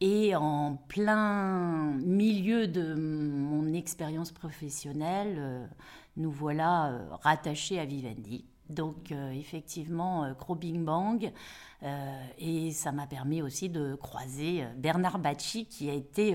Et 0.00 0.34
en 0.34 0.76
plein 0.88 1.94
milieu 2.04 2.66
de 2.66 2.94
mon 2.94 3.72
expérience 3.72 4.32
professionnelle, 4.32 5.36
euh, 5.38 5.66
nous 6.16 6.30
voilà 6.30 6.88
euh, 6.88 7.06
rattachés 7.22 7.78
à 7.78 7.84
Vivendi. 7.84 8.44
Donc 8.70 9.12
effectivement, 9.34 10.32
gros 10.38 10.54
Bing 10.54 10.86
Bang. 10.86 11.30
et 12.38 12.70
ça 12.70 12.92
m'a 12.92 13.06
permis 13.06 13.42
aussi 13.42 13.68
de 13.68 13.94
croiser 13.94 14.64
Bernard 14.78 15.18
Bacci, 15.18 15.66
qui 15.66 15.90
a 15.90 15.92
été 15.92 16.34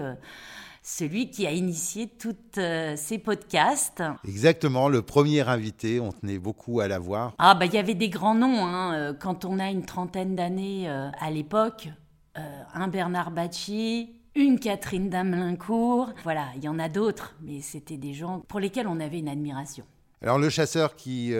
celui 0.81 1.29
qui 1.29 1.45
a 1.45 1.51
initié 1.51 2.07
tous 2.07 2.35
euh, 2.57 2.95
ces 2.97 3.17
podcasts. 3.17 4.03
Exactement, 4.27 4.89
le 4.89 5.01
premier 5.01 5.47
invité, 5.47 5.99
on 5.99 6.11
tenait 6.11 6.39
beaucoup 6.39 6.79
à 6.79 6.87
l'avoir. 6.87 7.33
Ah 7.37 7.55
bah 7.55 7.65
il 7.65 7.73
y 7.73 7.77
avait 7.77 7.95
des 7.95 8.09
grands 8.09 8.35
noms, 8.35 8.65
hein. 8.65 8.93
Euh, 8.93 9.13
quand 9.13 9.45
on 9.45 9.59
a 9.59 9.69
une 9.69 9.85
trentaine 9.85 10.35
d'années 10.35 10.89
euh, 10.89 11.09
à 11.19 11.31
l'époque, 11.31 11.89
un 12.73 12.87
Bernard 12.87 13.31
Bacci, 13.31 14.15
une 14.35 14.59
Catherine 14.59 15.09
Damelincourt, 15.09 16.13
voilà, 16.23 16.47
il 16.55 16.63
y 16.63 16.67
en 16.67 16.79
a 16.79 16.89
d'autres, 16.89 17.35
mais 17.41 17.61
c'était 17.61 17.97
des 17.97 18.13
gens 18.13 18.39
pour 18.47 18.59
lesquels 18.59 18.87
on 18.87 18.99
avait 18.99 19.19
une 19.19 19.29
admiration. 19.29 19.85
Alors 20.21 20.37
le 20.37 20.49
chasseur 20.49 20.95
qui 20.95 21.33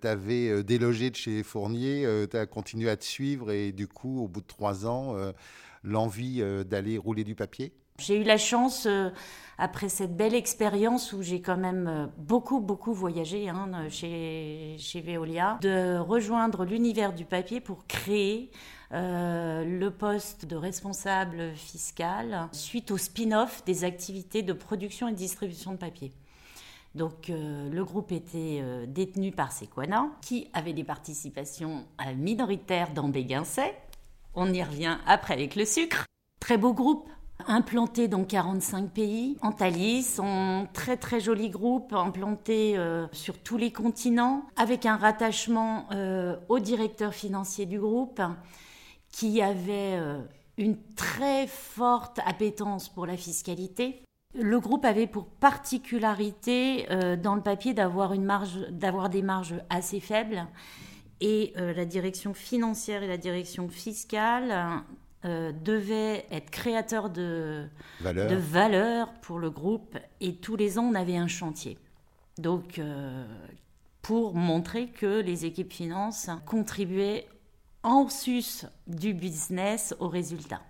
t'avait 0.00 0.62
délogé 0.62 1.10
de 1.10 1.16
chez 1.16 1.42
Fournier, 1.42 2.06
t'as 2.30 2.46
continué 2.46 2.90
à 2.90 2.96
te 2.96 3.04
suivre 3.04 3.50
et 3.50 3.72
du 3.72 3.88
coup, 3.88 4.22
au 4.22 4.28
bout 4.28 4.42
de 4.42 4.46
trois 4.46 4.86
ans, 4.86 5.16
l'envie 5.82 6.42
d'aller 6.66 6.98
rouler 6.98 7.24
du 7.24 7.34
papier? 7.34 7.72
J'ai 7.98 8.20
eu 8.20 8.24
la 8.24 8.36
chance, 8.36 8.86
euh, 8.86 9.10
après 9.58 9.88
cette 9.88 10.16
belle 10.16 10.34
expérience 10.34 11.12
où 11.12 11.22
j'ai 11.22 11.40
quand 11.40 11.56
même 11.56 11.86
euh, 11.88 12.06
beaucoup, 12.18 12.60
beaucoup 12.60 12.92
voyagé 12.92 13.48
hein, 13.48 13.70
chez, 13.88 14.76
chez 14.78 15.00
Veolia, 15.00 15.58
de 15.62 15.98
rejoindre 15.98 16.64
l'univers 16.64 17.14
du 17.14 17.24
papier 17.24 17.60
pour 17.60 17.86
créer 17.86 18.50
euh, 18.92 19.64
le 19.64 19.90
poste 19.90 20.46
de 20.46 20.56
responsable 20.56 21.52
fiscal 21.54 22.48
suite 22.52 22.90
au 22.90 22.98
spin-off 22.98 23.64
des 23.64 23.84
activités 23.84 24.42
de 24.42 24.52
production 24.52 25.08
et 25.08 25.12
distribution 25.12 25.72
de 25.72 25.76
papier. 25.76 26.12
Donc 26.94 27.28
le 27.28 27.82
groupe 27.82 28.10
était 28.10 28.62
détenu 28.86 29.30
par 29.30 29.52
Sequana, 29.52 30.08
qui 30.22 30.48
avait 30.54 30.72
des 30.72 30.82
participations 30.82 31.84
minoritaires 32.16 32.94
dans 32.94 33.08
Béguincet. 33.08 33.76
On 34.34 34.50
y 34.50 34.62
revient 34.62 34.96
après 35.06 35.34
avec 35.34 35.56
le 35.56 35.66
sucre. 35.66 36.06
Très 36.40 36.56
beau 36.56 36.72
groupe, 36.72 37.06
implanté 37.46 38.08
dans 38.08 38.24
45 38.24 38.90
pays. 38.90 39.36
Antalis, 39.42 40.18
un 40.18 40.66
très 40.72 40.96
très 40.96 41.20
joli 41.20 41.50
groupe 41.50 41.92
implanté 41.92 42.76
euh, 42.76 43.06
sur 43.12 43.38
tous 43.38 43.56
les 43.56 43.72
continents, 43.72 44.44
avec 44.56 44.86
un 44.86 44.96
rattachement 44.96 45.86
euh, 45.92 46.36
au 46.48 46.58
directeur 46.58 47.14
financier 47.14 47.66
du 47.66 47.78
groupe, 47.78 48.20
qui 49.16 49.40
avait 49.40 49.96
euh, 49.96 50.20
une 50.58 50.76
très 50.94 51.46
forte 51.46 52.20
appétence 52.26 52.88
pour 52.88 53.06
la 53.06 53.16
fiscalité. 53.16 54.02
Le 54.34 54.60
groupe 54.60 54.84
avait 54.84 55.06
pour 55.06 55.26
particularité 55.26 56.86
dans 57.22 57.34
le 57.34 57.40
papier 57.40 57.72
d'avoir 57.72 58.12
une 58.12 58.24
marge, 58.24 58.58
d'avoir 58.70 59.08
des 59.08 59.22
marges 59.22 59.54
assez 59.70 59.98
faibles, 59.98 60.46
et 61.22 61.54
la 61.56 61.86
direction 61.86 62.34
financière 62.34 63.02
et 63.02 63.06
la 63.06 63.16
direction 63.16 63.70
fiscale 63.70 64.84
euh, 65.26 65.50
devait 65.50 66.24
être 66.30 66.50
créateur 66.50 67.10
de 67.10 67.66
valeur. 68.00 68.30
de 68.30 68.36
valeur 68.36 69.12
pour 69.22 69.40
le 69.40 69.50
groupe 69.50 69.98
et 70.20 70.36
tous 70.36 70.54
les 70.54 70.78
ans 70.78 70.84
on 70.84 70.94
avait 70.94 71.16
un 71.16 71.26
chantier. 71.26 71.78
Donc 72.38 72.78
euh, 72.78 73.26
pour 74.02 74.34
montrer 74.34 74.88
que 74.88 75.20
les 75.20 75.44
équipes 75.44 75.72
finances 75.72 76.30
contribuaient 76.44 77.26
en 77.82 78.08
sus 78.08 78.66
du 78.86 79.14
business 79.14 79.94
aux 80.00 80.08
résultats. 80.08 80.62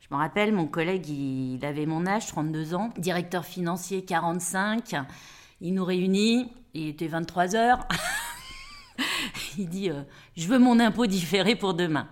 Je 0.00 0.14
me 0.14 0.20
rappelle, 0.20 0.52
mon 0.52 0.66
collègue, 0.66 1.08
il 1.08 1.64
avait 1.64 1.86
mon 1.86 2.06
âge, 2.06 2.26
32 2.26 2.74
ans, 2.74 2.90
directeur 2.96 3.44
financier 3.44 4.04
45. 4.04 4.96
Il 5.60 5.74
nous 5.74 5.84
réunit, 5.84 6.52
il 6.74 6.88
était 6.88 7.06
23 7.06 7.54
heures. 7.54 7.86
il 9.58 9.68
dit 9.68 9.90
euh, 9.90 10.02
Je 10.36 10.48
veux 10.48 10.58
mon 10.58 10.80
impôt 10.80 11.06
différé 11.06 11.54
pour 11.54 11.74
demain. 11.74 12.08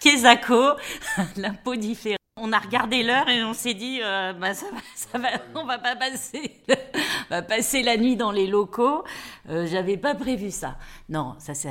Kesako, 0.00 0.76
l'impôt 1.36 1.74
différé. 1.74 2.16
On 2.46 2.52
a 2.52 2.58
regardé 2.58 3.02
l'heure 3.02 3.26
et 3.30 3.42
on 3.42 3.54
s'est 3.54 3.72
dit, 3.72 4.00
euh, 4.02 4.34
bah 4.34 4.52
ça 4.52 4.66
va, 5.14 5.28
on 5.54 5.64
va 5.64 5.78
pas 5.78 5.96
passer, 5.96 6.60
va 7.30 7.40
passer 7.40 7.82
la 7.82 7.96
nuit 7.96 8.16
dans 8.16 8.32
les 8.32 8.46
locaux. 8.46 9.02
Euh, 9.48 9.66
J'avais 9.66 9.96
pas 9.96 10.14
prévu 10.14 10.50
ça. 10.50 10.76
Non, 11.08 11.36
ça, 11.38 11.54
ça, 11.54 11.70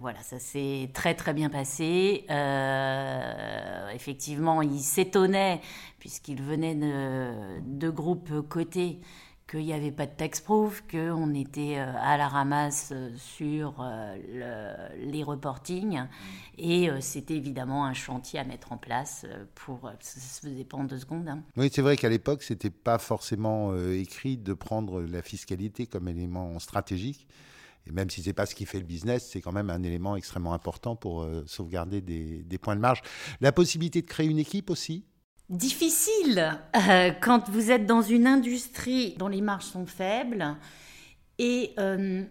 voilà, 0.00 0.18
ça 0.22 0.40
s'est 0.40 0.90
très 0.92 1.14
très 1.14 1.32
bien 1.34 1.50
passé. 1.50 2.24
Euh, 2.30 3.90
effectivement, 3.90 4.60
il 4.60 4.80
s'étonnait 4.80 5.60
puisqu'il 6.00 6.42
venait 6.42 6.74
de, 6.74 7.60
de 7.64 7.88
groupes 7.88 8.40
cotés 8.48 8.98
qu'il 9.48 9.64
n'y 9.64 9.72
avait 9.72 9.92
pas 9.92 10.06
de 10.06 10.14
texte-proof, 10.16 10.82
qu'on 10.90 11.32
était 11.34 11.78
euh, 11.78 11.92
à 12.00 12.16
la 12.16 12.26
ramasse 12.26 12.90
euh, 12.92 13.10
sur 13.16 13.76
euh, 13.80 14.88
les 14.98 15.22
reportings. 15.22 16.02
Et 16.58 16.88
c'était 17.00 17.36
évidemment 17.36 17.84
un 17.84 17.94
chantier 17.94 18.40
à 18.40 18.44
mettre 18.44 18.72
en 18.72 18.78
place 18.78 19.26
pour. 19.54 19.92
Ça 20.00 20.20
se 20.20 20.48
faisait 20.48 20.64
pas 20.64 20.78
en 20.78 20.84
deux 20.84 20.98
secondes. 20.98 21.28
Hein. 21.28 21.42
Oui, 21.56 21.70
c'est 21.72 21.82
vrai 21.82 21.96
qu'à 21.96 22.08
l'époque, 22.08 22.42
ce 22.42 22.54
n'était 22.54 22.70
pas 22.70 22.98
forcément 22.98 23.76
écrit 23.90 24.38
de 24.38 24.54
prendre 24.54 25.02
la 25.02 25.20
fiscalité 25.20 25.86
comme 25.86 26.08
élément 26.08 26.58
stratégique. 26.58 27.28
Et 27.86 27.92
même 27.92 28.08
si 28.08 28.22
ce 28.22 28.28
n'est 28.28 28.32
pas 28.32 28.46
ce 28.46 28.54
qui 28.54 28.64
fait 28.64 28.78
le 28.78 28.86
business, 28.86 29.28
c'est 29.30 29.42
quand 29.42 29.52
même 29.52 29.68
un 29.68 29.82
élément 29.82 30.16
extrêmement 30.16 30.54
important 30.54 30.96
pour 30.96 31.28
sauvegarder 31.46 32.00
des, 32.00 32.42
des 32.42 32.58
points 32.58 32.74
de 32.74 32.80
marge. 32.80 33.02
La 33.42 33.52
possibilité 33.52 34.00
de 34.00 34.06
créer 34.06 34.26
une 34.26 34.38
équipe 34.38 34.70
aussi? 34.70 35.04
Difficile 35.48 36.58
euh, 36.76 37.12
quand 37.20 37.48
vous 37.48 37.70
êtes 37.70 37.86
dans 37.86 38.02
une 38.02 38.26
industrie 38.26 39.14
dont 39.18 39.28
les 39.28 39.40
marges 39.40 39.64
sont 39.64 39.86
faibles 39.86 40.56
et 41.38 41.72
euh, 41.78 42.24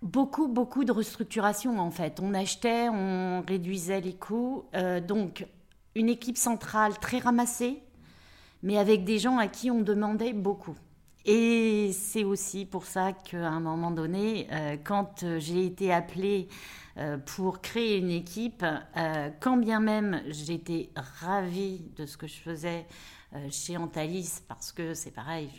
beaucoup, 0.00 0.48
beaucoup 0.48 0.84
de 0.84 0.92
restructuration 0.92 1.78
en 1.78 1.90
fait. 1.90 2.20
On 2.22 2.34
achetait, 2.34 2.88
on 2.88 3.42
réduisait 3.46 4.00
les 4.00 4.14
coûts. 4.14 4.64
Euh, 4.74 5.00
donc, 5.00 5.46
une 5.94 6.08
équipe 6.08 6.38
centrale 6.38 6.98
très 6.98 7.18
ramassée, 7.18 7.82
mais 8.62 8.78
avec 8.78 9.04
des 9.04 9.18
gens 9.18 9.38
à 9.38 9.48
qui 9.48 9.70
on 9.70 9.80
demandait 9.80 10.32
beaucoup. 10.32 10.76
Et 11.24 11.90
c'est 11.92 12.24
aussi 12.24 12.64
pour 12.64 12.86
ça 12.86 13.12
qu'à 13.12 13.48
un 13.48 13.60
moment 13.60 13.90
donné, 13.90 14.46
quand 14.84 15.24
j'ai 15.38 15.66
été 15.66 15.92
appelée 15.92 16.48
pour 17.26 17.60
créer 17.60 17.98
une 17.98 18.10
équipe, 18.10 18.64
euh, 18.96 19.30
quand 19.40 19.56
bien 19.56 19.80
même 19.80 20.22
j'étais 20.28 20.90
ravie 20.96 21.82
de 21.96 22.06
ce 22.06 22.16
que 22.16 22.26
je 22.26 22.36
faisais 22.36 22.86
euh, 23.34 23.48
chez 23.50 23.76
Antalis, 23.76 24.40
parce 24.48 24.72
que 24.72 24.94
c'est 24.94 25.10
pareil, 25.10 25.50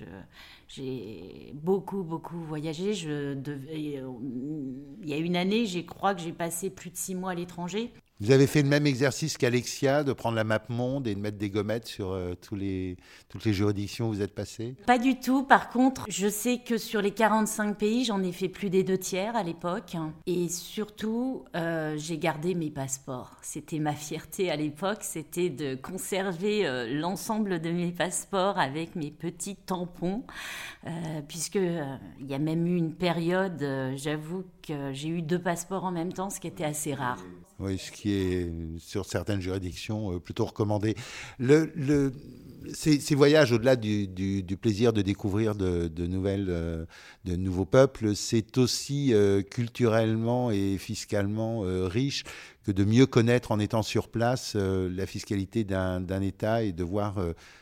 j'ai 0.68 1.52
beaucoup, 1.54 2.04
beaucoup 2.04 2.40
voyagé. 2.40 2.94
Je 2.94 3.38
il 3.72 5.10
y 5.10 5.14
a 5.14 5.18
une 5.18 5.36
année, 5.36 5.66
je 5.66 5.80
crois 5.80 6.16
que 6.16 6.22
j'ai 6.22 6.34
passé 6.34 6.70
plus 6.70 6.90
de 6.90 6.98
six 6.98 7.16
mois 7.16 7.32
à 7.32 7.36
l'étranger. 7.36 7.94
Vous 8.22 8.32
avez 8.32 8.48
fait 8.48 8.62
le 8.62 8.68
même 8.68 8.86
exercice 8.86 9.38
qu'Alexia, 9.38 10.04
de 10.04 10.12
prendre 10.12 10.36
la 10.36 10.44
map 10.44 10.60
monde 10.68 11.08
et 11.08 11.16
de 11.16 11.22
mettre 11.22 11.38
des 11.38 11.50
gommettes 11.50 11.88
sur 11.88 12.12
euh, 12.12 12.36
toutes 12.36 12.60
les 12.60 12.98
juridictions 13.54 14.10
où 14.10 14.14
vous 14.14 14.22
êtes 14.22 14.36
passé 14.36 14.76
Pas 14.86 14.98
du 14.98 15.22
tout. 15.22 15.44
Par 15.44 15.70
contre, 15.70 16.04
je 16.10 16.28
sais 16.28 16.58
que 16.58 16.78
sur 16.78 17.02
les 17.02 17.12
45 17.12 17.78
pays, 17.78 18.04
j'en 18.04 18.22
ai 18.22 18.34
fait 18.34 18.50
plus 18.50 18.70
des 18.70 18.84
deux 18.84 18.98
tiers 18.98 19.38
à 19.38 19.44
l'époque. 19.44 19.96
Et 20.28 20.50
surtout, 20.50 21.46
euh, 21.56 21.96
j'ai 21.98 22.18
gardé 22.18 22.56
mes 22.56 22.70
passeports. 22.70 23.38
C'était 23.42 23.80
ma 23.80 23.94
fierté 23.94 24.52
à 24.52 24.58
l'époque, 24.58 25.00
c'était 25.04 25.50
de 25.50 25.76
conserver 25.76 26.68
euh, 26.68 26.94
l'ensemble 26.94 27.62
de 27.62 27.72
mes 27.72 27.94
passeports 27.94 28.60
avec 28.60 28.98
mes 28.98 29.12
petits 29.12 29.56
tampons. 29.56 30.24
puisque 31.30 31.56
il 31.56 32.26
y 32.28 32.34
a 32.34 32.40
même 32.40 32.68
eu 32.68 32.76
une 32.76 32.94
période, 32.94 33.66
j'avoue 33.96 34.44
que 34.62 34.92
j'ai 34.92 35.08
eu 35.08 35.22
deux 35.22 35.40
passeports 35.40 35.86
en 35.86 35.92
même 35.92 36.12
temps, 36.12 36.30
ce 36.30 36.42
qui 36.42 36.48
était 36.48 36.66
assez 36.66 36.94
rare. 36.94 37.24
Oui, 37.60 37.78
ce 37.78 37.92
qui 37.92 38.14
est 38.14 38.50
sur 38.80 39.06
certaines 39.06 39.42
juridictions 39.42 40.14
euh, 40.14 40.20
plutôt 40.20 40.46
recommandé. 40.46 40.96
Ces, 42.74 43.16
voyages, 43.16 43.52
au-delà 43.52 43.76
du, 43.76 44.58
plaisir 44.62 44.94
de 44.94 45.02
découvrir 45.02 45.56
de, 45.56 46.06
nouvelles, 46.06 46.48
euh, 46.50 46.86
de 47.26 47.36
nouveaux 47.36 47.66
peuples, 47.66 48.16
c'est 48.16 48.58
aussi 48.58 49.14
euh, 49.14 49.42
culturellement 49.42 50.52
et 50.52 50.78
fiscalement 50.78 51.62
riche 51.88 52.24
que 52.64 52.72
de 52.72 52.86
mieux 52.86 53.06
connaître 53.06 53.52
en 53.52 53.60
étant 53.60 53.84
sur 53.84 54.08
place 54.08 54.56
la 54.56 55.06
fiscalité 55.06 55.64
d'un 55.64 56.22
État 56.22 56.64
et 56.64 56.72
de 56.72 56.84
voir 56.84 57.18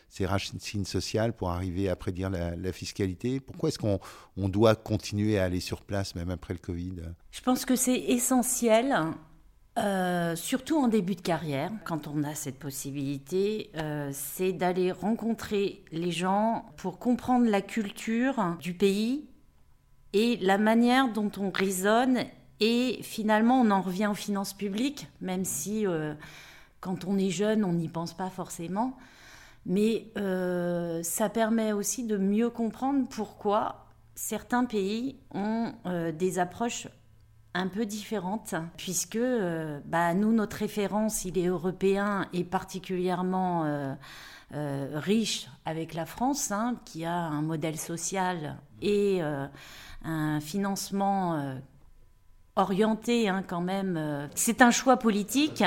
ses 0.10 0.26
racines 0.26 0.86
sociales 0.86 1.34
pour 1.34 1.50
arriver 1.52 1.90
à 1.90 1.96
prédire 1.96 2.30
la, 2.30 2.56
la 2.56 2.72
fiscalité. 2.72 3.40
Pourquoi 3.40 3.70
est-ce 3.70 3.80
qu'on 3.80 4.00
on 4.36 4.50
doit 4.50 4.76
continuer 4.76 5.40
à 5.40 5.46
aller 5.46 5.60
sur 5.60 5.82
place 5.82 6.16
même 6.16 6.30
après 6.30 6.54
le 6.54 6.60
Covid? 6.60 6.96
Je 7.32 7.42
pense 7.42 7.66
que 7.66 7.76
c'est 7.76 7.98
essentiel 7.98 8.96
euh, 9.78 10.36
surtout 10.36 10.78
en 10.78 10.88
début 10.88 11.14
de 11.14 11.22
carrière, 11.22 11.72
quand 11.84 12.08
on 12.08 12.24
a 12.24 12.34
cette 12.34 12.58
possibilité, 12.58 13.70
euh, 13.76 14.10
c'est 14.12 14.52
d'aller 14.52 14.92
rencontrer 14.92 15.84
les 15.92 16.12
gens 16.12 16.66
pour 16.78 16.98
comprendre 16.98 17.48
la 17.48 17.62
culture 17.62 18.58
du 18.60 18.74
pays 18.74 19.30
et 20.14 20.38
la 20.38 20.58
manière 20.58 21.14
dont 21.14 21.32
on 21.38 21.52
raisonne. 21.52 22.22
Et 22.60 23.00
finalement, 23.04 23.62
on 23.62 23.70
en 23.70 23.82
revient 23.82 24.08
aux 24.08 24.16
finances 24.16 24.54
publiques, 24.54 25.08
même 25.22 25.46
si 25.46 25.86
euh, 25.86 26.16
quand 26.82 27.06
on 27.06 27.16
est 27.20 27.30
jeune, 27.30 27.64
on 27.64 27.74
n'y 27.74 27.88
pense 27.88 28.16
pas 28.16 28.32
forcément. 28.32 28.98
Mais 29.68 30.08
ça 31.04 31.28
permet 31.28 31.74
aussi 31.74 32.06
de 32.06 32.16
mieux 32.16 32.50
comprendre 32.50 33.06
pourquoi 33.10 33.86
certains 34.16 34.64
pays 34.64 35.18
ont 35.34 35.74
des 36.18 36.40
approches 36.40 36.88
un 37.58 37.68
peu 37.68 37.86
différente, 37.86 38.56
puisque 38.78 39.16
euh, 39.16 39.80
bah, 39.86 40.14
nous, 40.14 40.32
notre 40.32 40.58
référence, 40.58 41.26
il 41.26 41.38
est 41.38 41.48
européen 41.48 42.28
et 42.32 42.44
particulièrement 42.44 43.66
euh, 43.66 43.94
euh, 44.54 44.88
riche 44.94 45.48
avec 45.66 45.94
la 45.94 46.06
France, 46.06 46.52
hein, 46.52 46.76
qui 46.86 47.04
a 47.04 47.16
un 47.16 47.42
modèle 47.42 47.78
social 47.78 48.58
et 48.82 49.22
un 50.04 50.40
financement 50.40 51.56
orienté 52.56 53.28
hein, 53.28 53.44
quand 53.46 53.62
même. 53.62 54.30
C'est 54.36 54.62
un 54.62 54.70
choix 54.70 54.98
politique 54.98 55.64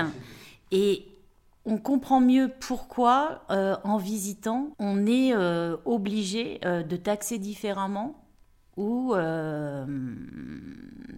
et 0.70 1.08
on 1.64 1.76
comprend 1.76 2.20
mieux 2.20 2.52
pourquoi, 2.60 3.42
en 3.48 3.96
visitant, 3.96 4.68
on 4.78 5.06
est 5.06 5.34
obligé 5.84 6.60
de 6.62 6.96
taxer 6.96 7.38
différemment 7.38 8.19
ou 8.80 9.14
euh, 9.14 9.84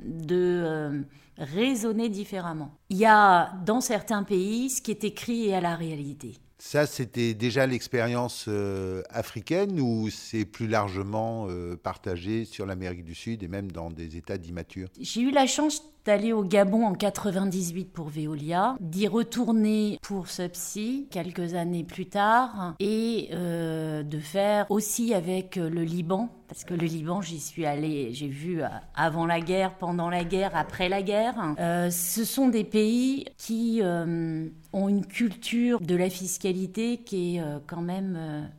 de 0.04 0.62
euh, 0.64 1.00
raisonner 1.38 2.08
différemment. 2.08 2.76
Il 2.90 2.96
y 2.96 3.06
a 3.06 3.52
dans 3.64 3.80
certains 3.80 4.24
pays 4.24 4.68
ce 4.68 4.82
qui 4.82 4.90
est 4.90 5.04
écrit 5.04 5.46
et 5.46 5.54
à 5.54 5.60
la 5.60 5.76
réalité. 5.76 6.34
Ça, 6.58 6.86
c'était 6.86 7.34
déjà 7.34 7.66
l'expérience 7.66 8.46
euh, 8.48 9.02
africaine 9.10 9.80
ou 9.80 10.10
c'est 10.10 10.44
plus 10.44 10.66
largement 10.66 11.48
partagé 11.82 12.44
sur 12.44 12.66
l'Amérique 12.66 13.04
du 13.04 13.14
Sud 13.14 13.42
et 13.42 13.48
même 13.48 13.70
dans 13.70 13.90
des 13.90 14.16
États 14.16 14.38
d'immature? 14.38 14.88
J'ai 15.00 15.22
eu 15.22 15.30
la 15.30 15.46
chance 15.46 15.82
d'aller 16.04 16.32
au 16.32 16.42
Gabon 16.42 16.84
en 16.86 16.94
98 16.94 17.92
pour 17.92 18.08
Veolia, 18.08 18.76
d'y 18.80 19.06
retourner 19.06 19.98
pour 20.02 20.28
Subsea 20.28 21.06
quelques 21.10 21.54
années 21.54 21.84
plus 21.84 22.06
tard 22.06 22.74
et 22.80 23.28
euh, 23.32 24.02
de 24.02 24.18
faire 24.18 24.66
aussi 24.70 25.14
avec 25.14 25.56
le 25.56 25.82
Liban, 25.82 26.28
parce 26.48 26.64
que 26.64 26.74
le 26.74 26.86
Liban, 26.86 27.22
j'y 27.22 27.38
suis 27.38 27.66
allée, 27.66 28.12
j'ai 28.12 28.28
vu 28.28 28.62
euh, 28.62 28.68
avant 28.94 29.26
la 29.26 29.40
guerre, 29.40 29.76
pendant 29.76 30.10
la 30.10 30.24
guerre, 30.24 30.50
après 30.54 30.88
la 30.88 31.02
guerre. 31.02 31.54
Euh, 31.60 31.90
ce 31.90 32.24
sont 32.24 32.48
des 32.48 32.64
pays 32.64 33.26
qui 33.38 33.80
ont 33.82 34.88
une 34.88 35.06
culture 35.06 35.80
de 35.80 35.94
la 35.94 36.10
fiscalité 36.10 36.98
qui 36.98 37.36
est 37.36 37.42
quand 37.66 37.80
même 37.80 38.50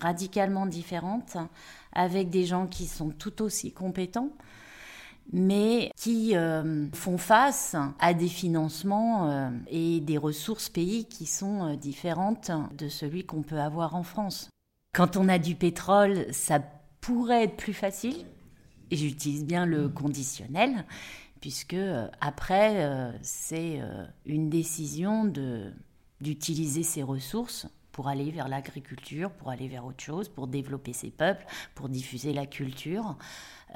radicalement 0.00 0.66
différente, 0.66 1.36
avec 1.92 2.30
des 2.30 2.44
gens 2.44 2.66
qui 2.66 2.86
sont 2.86 3.10
tout 3.10 3.42
aussi 3.42 3.72
compétents 3.72 4.30
mais 5.32 5.90
qui 5.96 6.36
euh, 6.36 6.86
font 6.92 7.18
face 7.18 7.76
à 7.98 8.14
des 8.14 8.28
financements 8.28 9.30
euh, 9.30 9.50
et 9.68 10.00
des 10.00 10.18
ressources 10.18 10.68
pays 10.68 11.04
qui 11.06 11.26
sont 11.26 11.64
euh, 11.64 11.76
différentes 11.76 12.50
de 12.76 12.88
celui 12.88 13.24
qu'on 13.24 13.42
peut 13.42 13.60
avoir 13.60 13.94
en 13.94 14.02
France. 14.02 14.50
Quand 14.92 15.16
on 15.16 15.28
a 15.28 15.38
du 15.38 15.54
pétrole, 15.54 16.26
ça 16.32 16.60
pourrait 17.00 17.44
être 17.44 17.56
plus 17.56 17.74
facile, 17.74 18.24
et 18.90 18.96
j'utilise 18.96 19.44
bien 19.44 19.66
le 19.66 19.88
conditionnel, 19.88 20.84
puisque 21.40 21.76
après, 22.20 23.12
c'est 23.20 23.80
une 24.24 24.48
décision 24.48 25.30
d'utiliser 26.20 26.82
ces 26.82 27.02
ressources 27.02 27.66
pour 27.96 28.08
aller 28.08 28.30
vers 28.30 28.46
l'agriculture, 28.46 29.30
pour 29.30 29.48
aller 29.48 29.68
vers 29.68 29.86
autre 29.86 30.04
chose, 30.04 30.28
pour 30.28 30.46
développer 30.46 30.92
ses 30.92 31.10
peuples, 31.10 31.46
pour 31.74 31.88
diffuser 31.88 32.34
la 32.34 32.44
culture. 32.44 33.16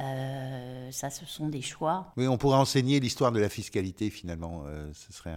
Euh, 0.00 0.90
ça, 0.90 1.10
ce 1.10 1.24
sont 1.26 1.48
des 1.48 1.62
choix. 1.62 2.12
Oui, 2.16 2.26
on 2.26 2.38
pourrait 2.38 2.56
enseigner 2.58 3.00
l'histoire 3.00 3.32
de 3.32 3.40
la 3.40 3.48
fiscalité 3.48 4.10
finalement. 4.10 4.64
Euh, 4.66 4.90
ce 4.92 5.12
serait 5.12 5.34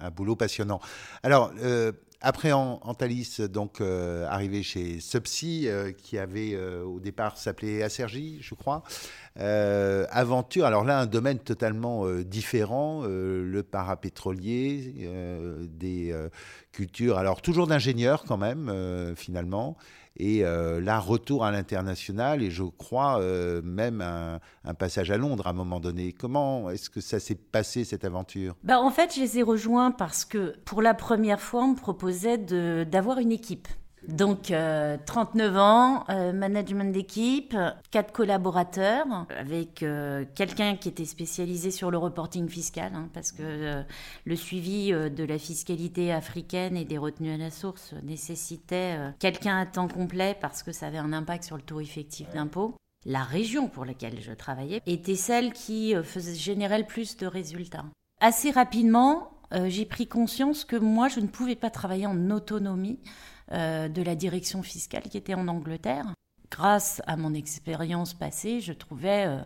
un, 0.00 0.10
boulot 0.10 0.36
passionnant. 0.36 0.80
Alors, 1.22 1.52
euh, 1.62 1.92
après 2.22 2.52
Antalis, 2.52 3.40
donc 3.50 3.80
arrivé 3.82 4.62
chez 4.62 5.00
Subsea, 5.00 5.92
qui 5.98 6.16
avait 6.16 6.56
au 6.56 6.98
départ 6.98 7.36
s'appelait 7.36 7.82
Acergy, 7.82 8.38
je 8.40 8.54
crois. 8.54 8.82
aventure, 9.36 10.64
alors 10.64 10.84
là, 10.84 10.98
un 10.98 11.06
domaine 11.06 11.38
totalement 11.38 12.06
différent, 12.22 13.02
le 13.04 13.62
parapétrolier, 13.62 14.94
des 15.68 16.16
cultures, 16.72 17.18
alors 17.18 17.42
toujours 17.42 17.66
d'ingénieurs 17.66 18.24
quand 18.24 18.38
même, 18.38 19.14
finalement. 19.14 19.76
Et 20.18 20.44
euh, 20.44 20.80
là, 20.80 20.98
retour 20.98 21.44
à 21.44 21.50
l'international 21.50 22.42
et 22.42 22.50
je 22.50 22.62
crois 22.62 23.20
euh, 23.20 23.60
même 23.62 24.00
un, 24.00 24.40
passage 24.74 25.10
à 25.10 25.16
Londres 25.16 25.46
à 25.46 25.50
un 25.50 25.54
moment 25.54 25.80
donné. 25.80 26.12
Comment 26.12 26.70
est-ce 26.70 26.90
que 26.90 27.00
ça 27.00 27.20
s'est 27.20 27.34
passé 27.34 27.84
cette 27.84 28.04
aventure? 28.04 28.56
Bah, 28.62 28.80
En 28.80 28.90
fait, 28.90 29.14
je 29.14 29.20
les 29.20 29.38
ai 29.38 29.42
rejoints 29.42 29.90
parce 29.90 30.24
que 30.24 30.56
pour 30.64 30.82
la 30.82 30.94
première 30.94 31.40
fois, 31.40 31.64
on 31.64 31.68
me 31.68 31.76
proposait 31.76 32.38
d'avoir 32.38 33.18
une 33.18 33.32
équipe. 33.32 33.68
Donc, 34.08 34.52
39 34.52 34.54
euh, 34.54 35.58
ans, 35.58 36.04
euh, 36.10 36.32
management 36.32 36.92
d'équipe, 36.92 37.56
quatre 37.90 38.12
collaborateurs, 38.12 39.26
avec 39.36 39.82
euh, 39.82 40.24
quelqu'un 40.34 40.76
qui 40.76 40.88
était 40.88 41.04
spécialisé 41.04 41.70
sur 41.70 41.90
le 41.90 41.98
reporting 41.98 42.48
fiscal, 42.48 42.92
hein, 42.94 43.08
parce 43.12 43.32
que 43.32 43.84
le 44.24 44.36
suivi 44.36 44.92
de 44.92 45.24
la 45.24 45.38
fiscalité 45.38 46.12
africaine 46.12 46.76
et 46.76 46.84
des 46.84 46.98
retenues 46.98 47.32
à 47.32 47.36
la 47.36 47.50
source 47.50 47.94
nécessitait 48.04 48.96
quelqu'un 49.18 49.58
à 49.58 49.66
temps 49.66 49.88
complet 49.88 50.36
parce 50.40 50.62
que 50.62 50.72
ça 50.72 50.86
avait 50.86 50.98
un 50.98 51.12
impact 51.12 51.44
sur 51.44 51.56
le 51.56 51.62
taux 51.62 51.80
effectif 51.80 52.28
d'impôt. 52.32 52.74
La 53.04 53.22
région 53.22 53.68
pour 53.68 53.84
laquelle 53.84 54.20
je 54.20 54.32
travaillais 54.32 54.82
était 54.86 55.16
celle 55.16 55.52
qui 55.52 55.94
faisait 56.02 56.34
générer 56.34 56.78
le 56.78 56.84
plus 56.84 57.16
de 57.16 57.26
résultats. 57.26 57.84
Assez 58.20 58.50
rapidement, 58.50 59.30
j'ai 59.66 59.84
pris 59.84 60.06
conscience 60.06 60.64
que 60.64 60.76
moi, 60.76 61.08
je 61.08 61.20
ne 61.20 61.26
pouvais 61.26 61.56
pas 61.56 61.70
travailler 61.70 62.06
en 62.06 62.30
autonomie 62.30 63.00
euh, 63.04 63.35
de 63.52 64.02
la 64.02 64.14
direction 64.14 64.62
fiscale 64.62 65.04
qui 65.04 65.16
était 65.16 65.34
en 65.34 65.48
Angleterre. 65.48 66.06
Grâce 66.50 67.02
à 67.06 67.16
mon 67.16 67.34
expérience 67.34 68.14
passée, 68.14 68.60
je 68.60 68.72
trouvais 68.72 69.26
euh, 69.26 69.40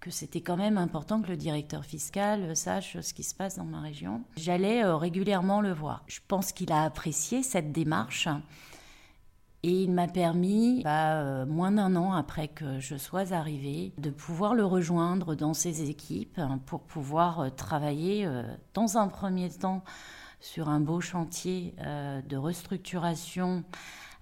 que 0.00 0.10
c'était 0.10 0.40
quand 0.40 0.56
même 0.56 0.78
important 0.78 1.20
que 1.20 1.28
le 1.28 1.36
directeur 1.36 1.84
fiscal 1.84 2.56
sache 2.56 2.98
ce 3.00 3.14
qui 3.14 3.22
se 3.22 3.34
passe 3.34 3.56
dans 3.56 3.64
ma 3.64 3.80
région. 3.80 4.22
J'allais 4.36 4.82
euh, 4.82 4.96
régulièrement 4.96 5.60
le 5.60 5.72
voir. 5.72 6.02
Je 6.06 6.20
pense 6.26 6.52
qu'il 6.52 6.72
a 6.72 6.84
apprécié 6.84 7.42
cette 7.42 7.72
démarche. 7.72 8.28
Et 9.62 9.82
il 9.82 9.92
m'a 9.92 10.08
permis, 10.08 10.82
bah, 10.82 11.46
moins 11.46 11.72
d'un 11.72 11.96
an 11.96 12.12
après 12.12 12.48
que 12.48 12.80
je 12.80 12.96
sois 12.96 13.32
arrivée, 13.32 13.94
de 13.96 14.10
pouvoir 14.10 14.54
le 14.54 14.66
rejoindre 14.66 15.34
dans 15.34 15.54
ses 15.54 15.88
équipes 15.88 16.38
pour 16.66 16.82
pouvoir 16.82 17.54
travailler 17.56 18.28
dans 18.74 18.98
un 18.98 19.08
premier 19.08 19.48
temps 19.48 19.82
sur 20.44 20.68
un 20.68 20.80
beau 20.80 21.00
chantier 21.00 21.74
euh, 21.80 22.20
de 22.22 22.36
restructuration 22.36 23.64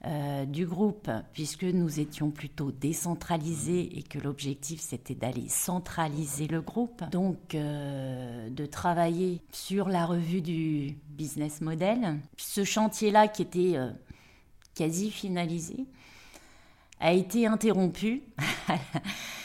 euh, 0.05 0.47
du 0.47 0.67
groupe, 0.67 1.09
puisque 1.33 1.63
nous 1.63 2.01
étions 2.01 2.33
plutôt 2.33 2.73
décentralisés 2.73 3.99
et 3.99 4.03
que 4.03 4.19
l'objectif 4.19 4.81
c'était 4.81 5.15
d'aller 5.15 5.49
centraliser 5.49 6.49
le 6.49 6.61
groupe. 6.61 7.05
Donc 7.13 7.55
euh, 7.55 8.51
de 8.51 8.67
travailler 8.67 9.43
sur 9.53 9.89
la 9.89 10.05
revue 10.05 10.41
du 10.41 10.99
business 11.11 11.61
model. 11.61 12.19
Ce 12.37 12.65
chantier-là 12.65 13.29
qui 13.29 13.43
était 13.43 13.77
euh, 13.77 13.93
quasi 14.75 15.13
finalisé 15.13 15.87
a 16.99 17.13
été 17.13 17.47
interrompu. 17.47 18.23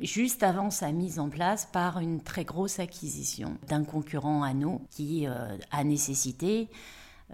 juste 0.00 0.42
avant 0.42 0.70
sa 0.70 0.92
mise 0.92 1.18
en 1.18 1.28
place 1.28 1.66
par 1.72 1.98
une 1.98 2.20
très 2.22 2.44
grosse 2.44 2.78
acquisition 2.78 3.56
d'un 3.68 3.84
concurrent 3.84 4.42
à 4.42 4.54
nous 4.54 4.80
qui 4.90 5.26
a 5.26 5.84
nécessité 5.84 6.68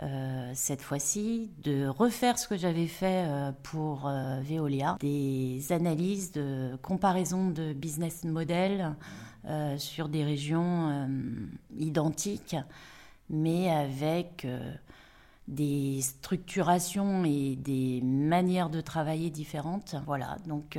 euh, 0.02 0.50
cette 0.54 0.82
fois-ci, 0.82 1.50
de 1.62 1.86
refaire 1.86 2.38
ce 2.38 2.48
que 2.48 2.56
j'avais 2.56 2.86
fait 2.86 3.24
euh, 3.26 3.52
pour 3.62 4.06
euh, 4.06 4.40
Veolia, 4.40 4.96
des 5.00 5.72
analyses 5.72 6.32
de 6.32 6.76
comparaison 6.80 7.50
de 7.50 7.72
business 7.72 8.24
model 8.24 8.94
sur 9.78 10.10
des 10.10 10.22
régions 10.22 11.08
identiques, 11.78 12.56
mais 13.30 13.70
avec 13.70 14.46
des 15.50 16.00
structurations 16.00 17.24
et 17.24 17.56
des 17.56 18.00
manières 18.02 18.70
de 18.70 18.80
travailler 18.80 19.30
différentes. 19.30 19.94
Voilà, 20.06 20.36
donc 20.46 20.78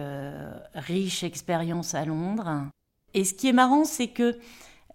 riche 0.74 1.24
expérience 1.24 1.94
à 1.94 2.06
Londres. 2.06 2.68
Et 3.14 3.26
ce 3.26 3.34
qui 3.34 3.50
est 3.50 3.54
marrant, 3.54 3.84
c'est 3.84 4.08
que 4.08 4.38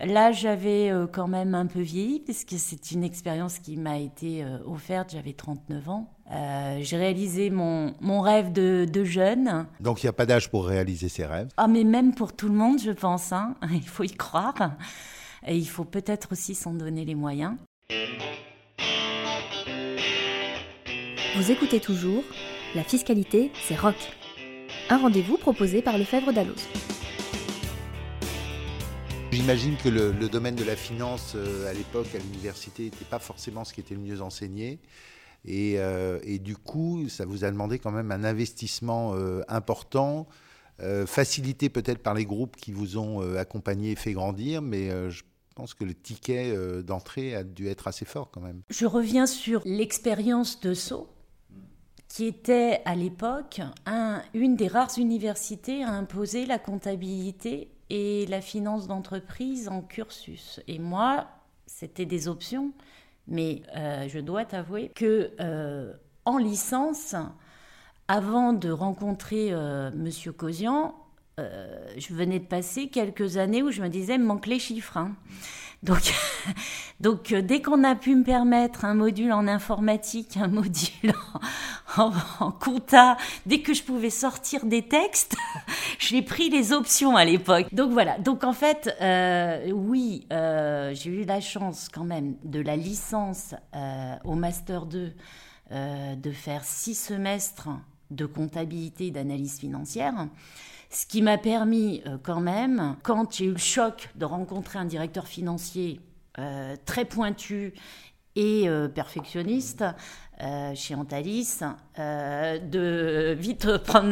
Là, 0.00 0.30
j'avais 0.30 0.90
euh, 0.90 1.06
quand 1.06 1.26
même 1.26 1.54
un 1.54 1.66
peu 1.66 1.80
vieilli, 1.80 2.20
puisque 2.20 2.54
c'est 2.58 2.92
une 2.92 3.02
expérience 3.02 3.58
qui 3.58 3.76
m'a 3.76 3.98
été 3.98 4.44
euh, 4.44 4.58
offerte, 4.66 5.12
j'avais 5.12 5.32
39 5.32 5.88
ans. 5.88 6.12
Euh, 6.32 6.78
j'ai 6.82 6.98
réalisé 6.98 7.48
mon, 7.48 7.94
mon 8.00 8.20
rêve 8.20 8.52
de, 8.52 8.86
de 8.90 9.04
jeune. 9.04 9.66
Donc 9.80 10.02
il 10.02 10.06
n'y 10.06 10.10
a 10.10 10.12
pas 10.12 10.26
d'âge 10.26 10.50
pour 10.50 10.66
réaliser 10.66 11.08
ses 11.08 11.24
rêves? 11.24 11.48
Ah, 11.56 11.66
mais 11.66 11.84
même 11.84 12.14
pour 12.14 12.34
tout 12.34 12.48
le 12.48 12.54
monde, 12.54 12.78
je 12.78 12.90
pense. 12.90 13.32
Hein. 13.32 13.54
Il 13.70 13.88
faut 13.88 14.04
y 14.04 14.10
croire. 14.10 14.72
Et 15.46 15.56
il 15.56 15.68
faut 15.68 15.84
peut-être 15.84 16.32
aussi 16.32 16.56
s'en 16.56 16.74
donner 16.74 17.04
les 17.04 17.14
moyens. 17.14 17.54
Vous 21.36 21.50
écoutez 21.50 21.80
toujours 21.80 22.24
La 22.74 22.82
fiscalité, 22.82 23.50
c'est 23.68 23.76
rock. 23.76 23.94
Un 24.88 24.96
rendez-vous 24.96 25.36
proposé 25.36 25.82
par 25.82 25.98
Lefebvre 25.98 26.32
Dalloz. 26.32 26.66
J'imagine 29.32 29.76
que 29.76 29.90
le, 29.90 30.12
domaine 30.30 30.54
de 30.54 30.64
la 30.64 30.76
finance 30.76 31.34
euh, 31.34 31.70
à 31.70 31.74
l'époque 31.74 32.06
à 32.14 32.18
l'université 32.18 32.84
n'était 32.84 33.04
pas 33.04 33.18
forcément 33.18 33.64
ce 33.64 33.74
qui 33.74 33.80
était 33.80 33.94
le 33.94 34.00
mieux 34.00 34.22
enseigné. 34.22 34.78
Et, 35.44 35.74
euh, 35.76 36.18
du 36.38 36.56
coup, 36.56 37.06
ça 37.10 37.26
vous 37.26 37.44
a 37.44 37.50
demandé 37.50 37.78
quand 37.78 37.92
même 37.92 38.12
un 38.12 38.24
investissement 38.24 39.14
euh, 39.14 39.42
important, 39.46 40.26
facilité 41.06 41.68
peut-être 41.68 42.02
par 42.02 42.14
les 42.14 42.24
groupes 42.24 42.56
qui 42.56 42.72
vous 42.72 42.96
ont 42.96 43.20
accompagné 43.36 43.90
et 43.92 43.96
fait 43.96 44.12
grandir, 44.12 44.62
mais 44.62 44.90
je 45.10 45.22
pense 45.54 45.72
que 45.72 45.84
le 45.84 45.94
ticket 45.94 46.54
d'entrée 46.82 47.34
a 47.34 47.44
dû 47.44 47.68
être 47.68 47.88
assez 47.88 48.04
fort 48.04 48.30
quand 48.30 48.42
même. 48.42 48.60
Je 48.68 48.84
reviens 48.84 49.26
sur 49.26 49.62
l'expérience 49.64 50.60
de 50.60 50.74
Sceaux 50.74 51.08
qui 52.08 52.26
était 52.26 52.82
à 52.84 52.94
l'époque 52.94 53.60
une 54.34 54.56
des 54.56 54.68
rares 54.68 54.98
universités 54.98 55.82
à 55.82 55.90
imposer 55.90 56.46
la 56.46 56.58
comptabilité 56.58 57.68
et 57.90 58.26
la 58.26 58.40
finance 58.40 58.86
d'entreprise 58.86 59.68
en 59.68 59.82
cursus. 59.82 60.60
Et 60.66 60.78
moi, 60.78 61.28
c'était 61.66 62.06
des 62.06 62.28
options, 62.28 62.72
mais 63.28 63.62
euh, 63.76 64.08
je 64.08 64.18
dois 64.18 64.44
t'avouer 64.44 64.90
que 64.94 65.32
euh, 65.40 65.92
en 66.24 66.38
licence, 66.38 67.14
avant 68.08 68.52
de 68.52 68.70
rencontrer 68.70 69.48
euh, 69.52 69.90
Monsieur 69.94 70.32
Cosian, 70.32 70.94
je 71.38 72.14
venais 72.14 72.38
de 72.38 72.46
passer 72.46 72.88
quelques 72.88 73.36
années 73.36 73.62
où 73.62 73.70
je 73.70 73.82
me 73.82 73.88
disais, 73.88 74.16
me 74.16 74.24
manque 74.24 74.46
les 74.46 74.58
chiffres. 74.58 74.96
Hein. 74.96 75.14
Donc, 75.82 76.12
donc 77.00 77.32
dès 77.32 77.62
qu'on 77.62 77.84
a 77.84 77.94
pu 77.94 78.14
me 78.14 78.24
permettre 78.24 78.84
un 78.84 78.94
module 78.94 79.32
en 79.32 79.46
informatique, 79.46 80.36
un 80.36 80.48
module 80.48 81.14
en, 81.96 82.50
compta, 82.50 83.16
dès 83.46 83.60
que 83.60 83.74
je 83.74 83.82
pouvais 83.82 84.10
sortir 84.10 84.66
des 84.66 84.82
textes, 84.82 85.36
j'ai 85.98 86.22
pris 86.22 86.50
les 86.50 86.72
options 86.72 87.16
à 87.16 87.24
l'époque. 87.24 87.66
Donc 87.72 87.92
voilà, 87.92 88.18
donc 88.18 88.44
en 88.44 88.52
fait, 88.52 88.94
euh, 89.00 89.70
oui, 89.72 90.26
euh, 90.32 90.92
j'ai 90.94 91.10
eu 91.10 91.24
la 91.24 91.40
chance 91.40 91.88
quand 91.92 92.04
même 92.04 92.36
de 92.44 92.60
la 92.60 92.76
licence 92.76 93.54
euh, 93.74 94.14
au 94.24 94.34
Master 94.34 94.86
2 94.86 95.12
de 95.68 96.30
faire 96.30 96.62
six 96.62 96.94
semestres 96.94 97.68
de 98.12 98.24
comptabilité 98.24 99.06
et 99.06 99.10
d'analyse 99.10 99.58
financière. 99.58 100.14
Ce 100.90 101.06
qui 101.06 101.22
m'a 101.22 101.38
permis 101.38 102.02
quand 102.22 102.40
même, 102.40 102.96
quand 103.02 103.34
j'ai 103.34 103.46
eu 103.46 103.52
le 103.52 103.58
choc 103.58 104.10
de 104.14 104.24
rencontrer 104.24 104.78
un 104.78 104.84
directeur 104.84 105.26
financier 105.26 106.00
très 106.84 107.04
pointu 107.04 107.74
et 108.34 108.68
perfectionniste, 108.94 109.84
euh, 110.42 110.74
chez 110.74 110.94
Antalis 110.94 111.60
euh, 111.98 112.58
de 112.58 113.34
vite 113.38 113.78
prendre 113.84 114.10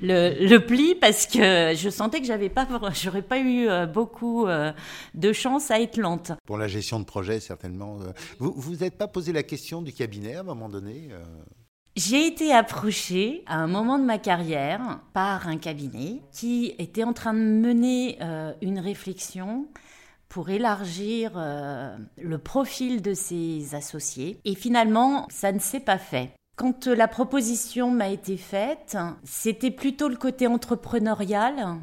le, 0.00 0.58
pli 0.58 0.94
parce 0.94 1.26
que 1.26 1.74
je 1.74 1.90
sentais 1.90 2.20
que 2.20 2.26
j'avais 2.28 2.48
pas 2.48 2.68
j'aurais 2.94 3.22
pas 3.22 3.40
eu 3.40 3.68
euh, 3.68 3.86
beaucoup 3.86 4.46
de 4.46 5.32
chance 5.32 5.72
à 5.72 5.80
être 5.80 5.96
lente. 5.96 6.30
Pour 6.46 6.58
la 6.58 6.68
gestion 6.68 7.00
de 7.00 7.04
projet 7.04 7.40
certainement. 7.40 7.98
Vous 8.38 8.52
vous 8.56 8.76
n'êtes 8.76 8.96
pas 8.96 9.08
posé 9.08 9.32
la 9.32 9.42
question 9.42 9.82
du 9.82 9.92
cabinet 9.92 10.36
à 10.36 10.40
un 10.40 10.44
moment 10.44 10.68
donné 10.68 11.08
j'ai 11.96 12.26
été 12.26 12.52
approchée 12.52 13.42
à 13.46 13.56
un 13.56 13.66
moment 13.66 13.98
de 13.98 14.04
ma 14.04 14.18
carrière 14.18 15.00
par 15.12 15.48
un 15.48 15.58
cabinet 15.58 16.22
qui 16.32 16.74
était 16.78 17.04
en 17.04 17.12
train 17.12 17.34
de 17.34 17.38
mener 17.38 18.18
une 18.62 18.78
réflexion 18.78 19.68
pour 20.32 20.48
élargir 20.48 21.32
euh, 21.36 21.94
le 22.16 22.38
profil 22.38 23.02
de 23.02 23.12
ses 23.12 23.74
associés. 23.74 24.38
Et 24.46 24.54
finalement, 24.54 25.26
ça 25.28 25.52
ne 25.52 25.58
s'est 25.58 25.78
pas 25.78 25.98
fait. 25.98 26.30
Quand 26.56 26.86
la 26.86 27.06
proposition 27.06 27.90
m'a 27.90 28.08
été 28.08 28.38
faite, 28.38 28.96
c'était 29.24 29.70
plutôt 29.70 30.08
le 30.08 30.16
côté 30.16 30.46
entrepreneurial 30.46 31.76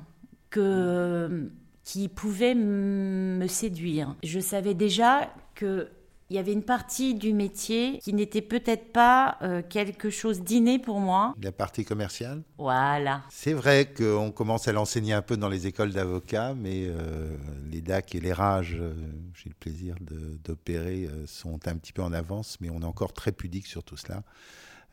qui 1.83 2.07
pouvait 2.07 2.55
me 2.55 3.45
séduire. 3.45 4.15
Je 4.23 4.39
savais 4.39 4.73
déjà 4.73 5.31
que 5.53 5.89
il 6.29 6.35
y 6.35 6.39
avait 6.39 6.53
une 6.53 6.63
partie 6.63 7.15
du 7.15 7.33
métier 7.33 7.97
qui 7.99 8.13
n'était 8.13 8.41
peut-être 8.41 8.91
pas 8.91 9.37
euh, 9.41 9.63
quelque 9.67 10.11
chose 10.11 10.41
d'inné 10.41 10.77
pour 10.77 10.99
moi. 10.99 11.33
La 11.41 11.51
partie 11.51 11.83
commerciale? 11.83 12.43
Voilà. 12.57 13.23
C'est 13.29 13.53
vrai 13.53 13.91
qu'on 13.91 14.31
commence 14.31 14.67
à 14.67 14.71
l'enseigner 14.71 15.13
un 15.13 15.23
peu 15.23 15.37
dans 15.37 15.49
les 15.49 15.65
écoles 15.65 15.91
d'avocats, 15.91 16.53
mais 16.53 16.85
euh, 16.85 17.35
les 17.71 17.81
DAC 17.81 18.13
et 18.15 18.19
les 18.19 18.31
RAGE, 18.33 18.77
euh, 18.79 18.93
j'ai 19.33 19.49
le 19.49 19.55
plaisir 19.55 19.95
d'opérer, 20.43 21.09
sont 21.25 21.67
un 21.67 21.75
petit 21.75 21.93
peu 21.93 22.03
en 22.03 22.13
avance, 22.13 22.57
mais 22.61 22.69
on 22.69 22.81
est 22.81 22.85
encore 22.85 23.13
très 23.13 23.31
pudique 23.31 23.65
sur 23.65 23.83
tout 23.83 23.97
cela. 23.97 24.23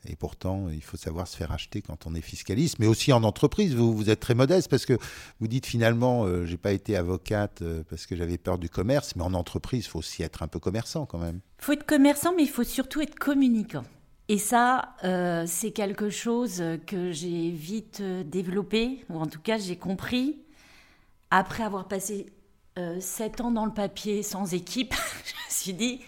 Et 0.09 0.17
pourtant, 0.17 0.69
il 0.73 0.83
faut 0.83 0.97
savoir 0.97 1.27
se 1.29 1.37
faire 1.37 1.53
acheter 1.53 1.83
quand 1.83 2.07
on 2.07 2.15
est 2.15 2.21
fiscaliste, 2.21 2.79
mais 2.79 2.87
aussi 2.87 3.13
en 3.13 3.23
entreprise. 3.23 3.75
Vous, 3.75 4.11
êtes 4.11 4.21
très 4.21 4.35
modeste 4.35 4.69
parce 4.69 4.87
que 4.87 4.99
vous 5.41 5.49
dites 5.49 5.67
finalement, 5.67 6.25
euh, 6.25 6.45
j'ai 6.45 6.57
pas 6.57 6.73
été 6.73 6.97
avocate 6.97 7.63
euh, 7.63 7.83
parce 7.89 8.07
que 8.07 8.17
j'avais 8.17 8.39
peur 8.39 8.59
du 8.59 8.69
commerce, 8.69 9.17
mais 9.17 9.23
en 9.23 9.35
entreprise, 9.35 9.87
il 9.87 9.89
faut 9.89 9.99
aussi 9.99 10.23
être 10.23 10.43
un 10.43 10.49
peu 10.49 10.59
commerçant 10.59 11.07
quand 11.07 11.19
même. 11.19 11.41
Il 11.61 11.65
faut 11.65 11.73
être 11.73 11.87
commerçant, 11.87 12.35
mais 12.35 12.43
il 12.43 12.49
faut 12.49 12.65
surtout 12.65 13.01
être 13.01 13.19
communicant. 13.19 13.85
Et 14.29 14.39
ça, 14.39 14.97
euh, 15.05 15.45
c'est 15.47 15.71
quelque 15.71 16.11
chose 16.11 16.63
que 16.87 17.13
j'ai 17.13 17.51
vite 17.51 18.03
développé, 18.03 19.05
ou 19.09 19.19
en 19.19 19.27
tout 19.27 19.41
cas 19.41 19.59
j'ai 19.59 19.77
compris, 19.77 20.37
après 21.31 21.63
avoir 21.63 21.89
passé 21.89 22.27
sept 23.01 23.41
ans 23.41 23.51
dans 23.51 23.65
le 23.65 23.73
papier 23.73 24.23
sans 24.23 24.53
équipe, 24.53 24.95
je 25.25 25.33
me 25.33 25.51
suis 25.51 25.73
dit, 25.73 26.01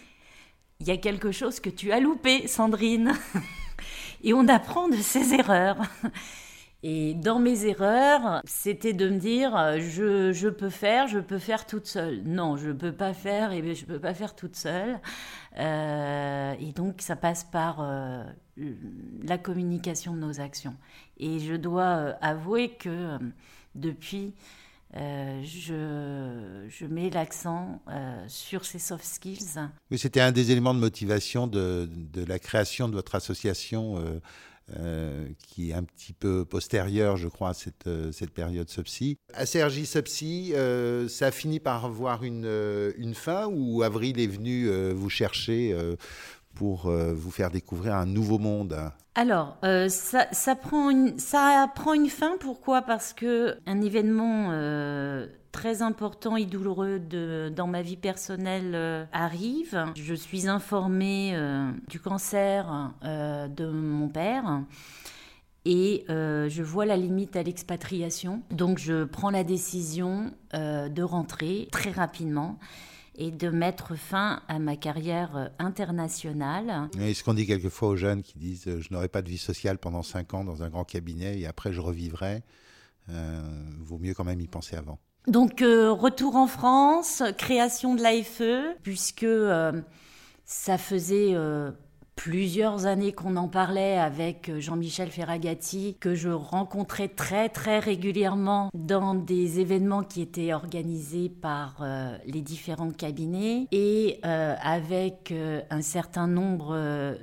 il 0.81 0.87
y 0.87 0.91
a 0.91 0.97
quelque 0.97 1.33
chose 1.33 1.61
que 1.61 1.71
tu 1.71 1.93
as 1.93 2.01
loupé, 2.01 2.47
Sandrine. 2.47 3.13
et 4.23 4.35
on 4.35 4.47
apprend 4.49 4.89
de 4.89 4.97
ses 4.97 5.35
erreurs. 5.39 5.79
Et 6.85 7.15
dans 7.15 7.41
mes 7.41 7.67
erreurs, 7.67 8.41
c'était 8.45 8.93
de 8.93 9.09
me 9.09 9.19
dire 9.19 9.81
je, 9.81 10.31
je, 10.33 10.49
peux 10.49 10.69
faire, 10.71 11.09
je 11.09 11.19
peux 11.19 11.39
faire 11.39 11.67
toute 11.67 11.87
seule. 11.87 12.23
Non, 12.25 12.57
je 12.57 12.69
ne 12.69 12.73
peux 12.73 12.93
pas 12.93 13.13
faire 13.15 13.51
et 13.53 13.75
je 13.75 13.83
ne 13.85 13.89
peux 13.89 13.99
pas 13.99 14.15
faire 14.15 14.37
toute 14.37 14.55
seule. 14.55 15.01
Euh, 15.59 16.55
et 16.61 16.73
donc 16.73 17.01
ça 17.01 17.17
passe 17.17 17.43
par 17.43 17.81
euh, 17.81 18.23
la 19.25 19.39
communication 19.39 20.15
de 20.15 20.21
nos 20.21 20.41
actions. 20.41 20.77
Et 21.19 21.41
je 21.41 21.55
dois 21.55 21.97
euh, 21.97 22.13
avouer 22.21 22.71
que 22.71 23.19
depuis, 23.75 24.35
je, 24.95 26.65
je, 26.69 26.87
mets 26.87 27.11
l'accent 27.11 27.81
sur 28.29 28.65
ces 28.65 28.79
soft 28.79 29.05
skills. 29.05 29.61
Oui, 29.91 29.99
c'était 29.99 30.21
un 30.21 30.33
des 30.33 30.51
éléments 30.51 30.75
de 30.75 30.81
motivation 30.81 31.47
de, 31.47 31.89
de 31.91 32.25
la 32.25 32.39
création 32.39 32.89
de 32.89 32.95
votre 32.95 33.15
association 33.15 34.21
euh, 34.77 35.27
qui 35.47 35.71
est 35.71 35.73
un 35.73 35.83
petit 35.83 36.13
peu 36.13 36.45
postérieure, 36.45 37.17
je 37.17 37.29
crois, 37.29 37.51
à 37.51 37.55
cette, 37.55 37.87
euh, 37.87 38.13
cette 38.13 38.33
période 38.33 38.69
SOPSI. 38.69 39.17
À 39.33 39.47
Sergi 39.47 39.87
SOPSI, 39.87 40.53
euh, 40.55 41.09
ça 41.09 41.29
a 41.29 41.31
fini 41.31 41.59
par 41.59 41.87
avoir 41.87 42.23
une, 42.23 42.45
une 42.99 43.15
fin 43.15 43.47
ou 43.47 43.83
Avril 43.83 44.21
est 44.21 44.27
venu 44.27 44.69
vous 44.93 45.09
chercher 45.09 45.75
pour 46.59 46.91
vous 46.91 47.31
faire 47.31 47.51
découvrir 47.51 47.95
un 47.95 48.07
nouveau 48.07 48.39
monde 48.39 48.77
alors, 49.15 49.57
ça, 49.89 50.29
ça, 50.31 50.55
prend 50.55 50.91
une, 50.91 51.19
ça 51.19 51.69
prend 51.75 51.93
une 51.93 52.09
fin. 52.09 52.37
Pourquoi? 52.39 52.83
Parce 52.83 53.13
que 53.13 53.57
un 53.67 53.81
événement 53.81 54.53
très 55.53 55.83
important 55.83 56.37
et 56.37 56.45
douloureux 56.45 57.01
dans 57.51 57.67
ma 57.67 57.83
vie 57.83 57.97
personnelle 57.97 58.73
euh, 58.75 59.05
arrive. 59.13 59.85
Je 59.97 60.15
suis 60.15 60.47
informée 60.47 61.33
euh, 61.35 61.71
du 61.89 61.99
cancer 62.01 62.93
euh, 63.05 63.49
de 63.49 63.67
mon 63.67 64.09
père 64.09 64.63
et 65.65 66.05
je 66.09 66.63
vois 66.63 66.87
la 66.87 66.97
limite 66.97 67.37
à 67.37 67.43
l'expatriation. 67.43 68.43
Donc 68.51 68.79
je 68.79 69.05
prends 69.05 69.31
la 69.31 69.45
décision 69.45 70.33
de 70.55 71.03
rentrer 71.03 71.69
très 71.71 71.91
rapidement 71.91 72.59
et 73.19 73.31
de 73.31 73.51
mettre 73.51 73.95
fin 73.97 74.43
à 74.49 74.59
ma 74.59 74.77
carrière 74.77 75.51
internationale. 75.59 76.89
Et 77.01 77.13
ce 77.13 77.23
qu'on 77.23 77.35
dit 77.35 77.47
quelquefois 77.47 77.89
aux 77.89 77.97
jeunes 77.97 78.23
qui 78.23 78.39
disent 78.39 78.81
je 78.81 78.93
n'aurai 78.93 79.09
pas 79.09 79.21
de 79.21 79.29
vie 79.29 79.39
sociale 79.39 79.77
pendant 79.79 80.03
cinq 80.03 80.33
ans 80.33 80.45
dans 80.45 80.63
un 80.63 80.71
grand 80.71 80.85
cabinet 80.85 81.39
et 81.39 81.47
après 81.47 81.73
je 81.73 81.81
revivrai, 81.81 82.43
vaut 83.09 83.99
mieux 83.99 84.15
quand 84.15 84.25
même 84.25 84.41
y 84.41 84.49
penser 84.49 84.77
avant. 84.77 84.99
Donc 85.29 85.61
euh, 85.61 85.93
retour 85.93 86.37
en 86.37 86.47
France, 86.47 87.23
création 87.37 87.95
de 87.95 88.03
l'AFE, 88.03 88.79
puisque 88.83 89.25
euh, 89.25 89.73
ça 90.47 90.79
faisait 90.79 91.35
euh, 91.35 91.71
plusieurs 92.29 92.85
années 92.85 93.13
qu'on 93.13 93.37
en 93.37 93.49
parlait 93.49 93.97
avec 93.97 94.53
Jean-Michel 94.59 95.09
Ferragati, 95.09 95.97
que 95.99 96.15
je 96.15 96.29
rencontrais 96.29 97.09
très 97.09 97.49
très 97.49 97.79
régulièrement 97.79 98.69
dans 98.75 99.15
des 99.15 99.61
événements 99.61 100.03
qui 100.03 100.21
étaient 100.21 100.53
organisés 100.53 101.31
par 101.31 101.83
les 102.27 102.43
différents 102.43 102.91
cabinets 102.91 103.67
et 103.73 104.21
avec 104.23 105.33
un 105.71 105.81
certain 105.81 106.27
nombre 106.27 107.17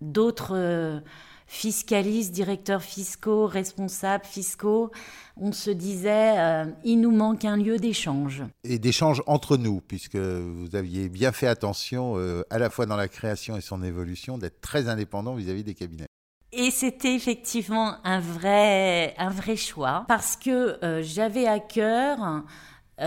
d'autres 0.00 1.02
fiscalistes, 1.46 2.32
directeurs 2.32 2.82
fiscaux, 2.82 3.46
responsables 3.46 4.24
fiscaux, 4.24 4.90
on 5.36 5.52
se 5.52 5.70
disait, 5.70 6.38
euh, 6.38 6.64
il 6.84 7.00
nous 7.00 7.12
manque 7.12 7.44
un 7.44 7.56
lieu 7.56 7.78
d'échange. 7.78 8.42
Et 8.64 8.78
d'échange 8.78 9.22
entre 9.26 9.56
nous, 9.56 9.80
puisque 9.80 10.16
vous 10.16 10.74
aviez 10.74 11.08
bien 11.08 11.32
fait 11.32 11.46
attention, 11.46 12.14
euh, 12.16 12.42
à 12.50 12.58
la 12.58 12.70
fois 12.70 12.86
dans 12.86 12.96
la 12.96 13.08
création 13.08 13.56
et 13.56 13.60
son 13.60 13.82
évolution, 13.82 14.38
d'être 14.38 14.60
très 14.60 14.88
indépendant 14.88 15.34
vis-à-vis 15.34 15.64
des 15.64 15.74
cabinets. 15.74 16.06
Et 16.52 16.70
c'était 16.70 17.14
effectivement 17.14 17.96
un 18.04 18.20
vrai, 18.20 19.14
un 19.18 19.30
vrai 19.30 19.56
choix, 19.56 20.04
parce 20.08 20.36
que 20.36 20.82
euh, 20.84 21.02
j'avais 21.02 21.46
à 21.46 21.60
cœur, 21.60 22.44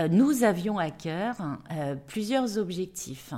nous 0.08 0.44
avions 0.44 0.78
à 0.78 0.90
cœur 0.90 1.36
plusieurs 2.06 2.58
objectifs. 2.58 3.34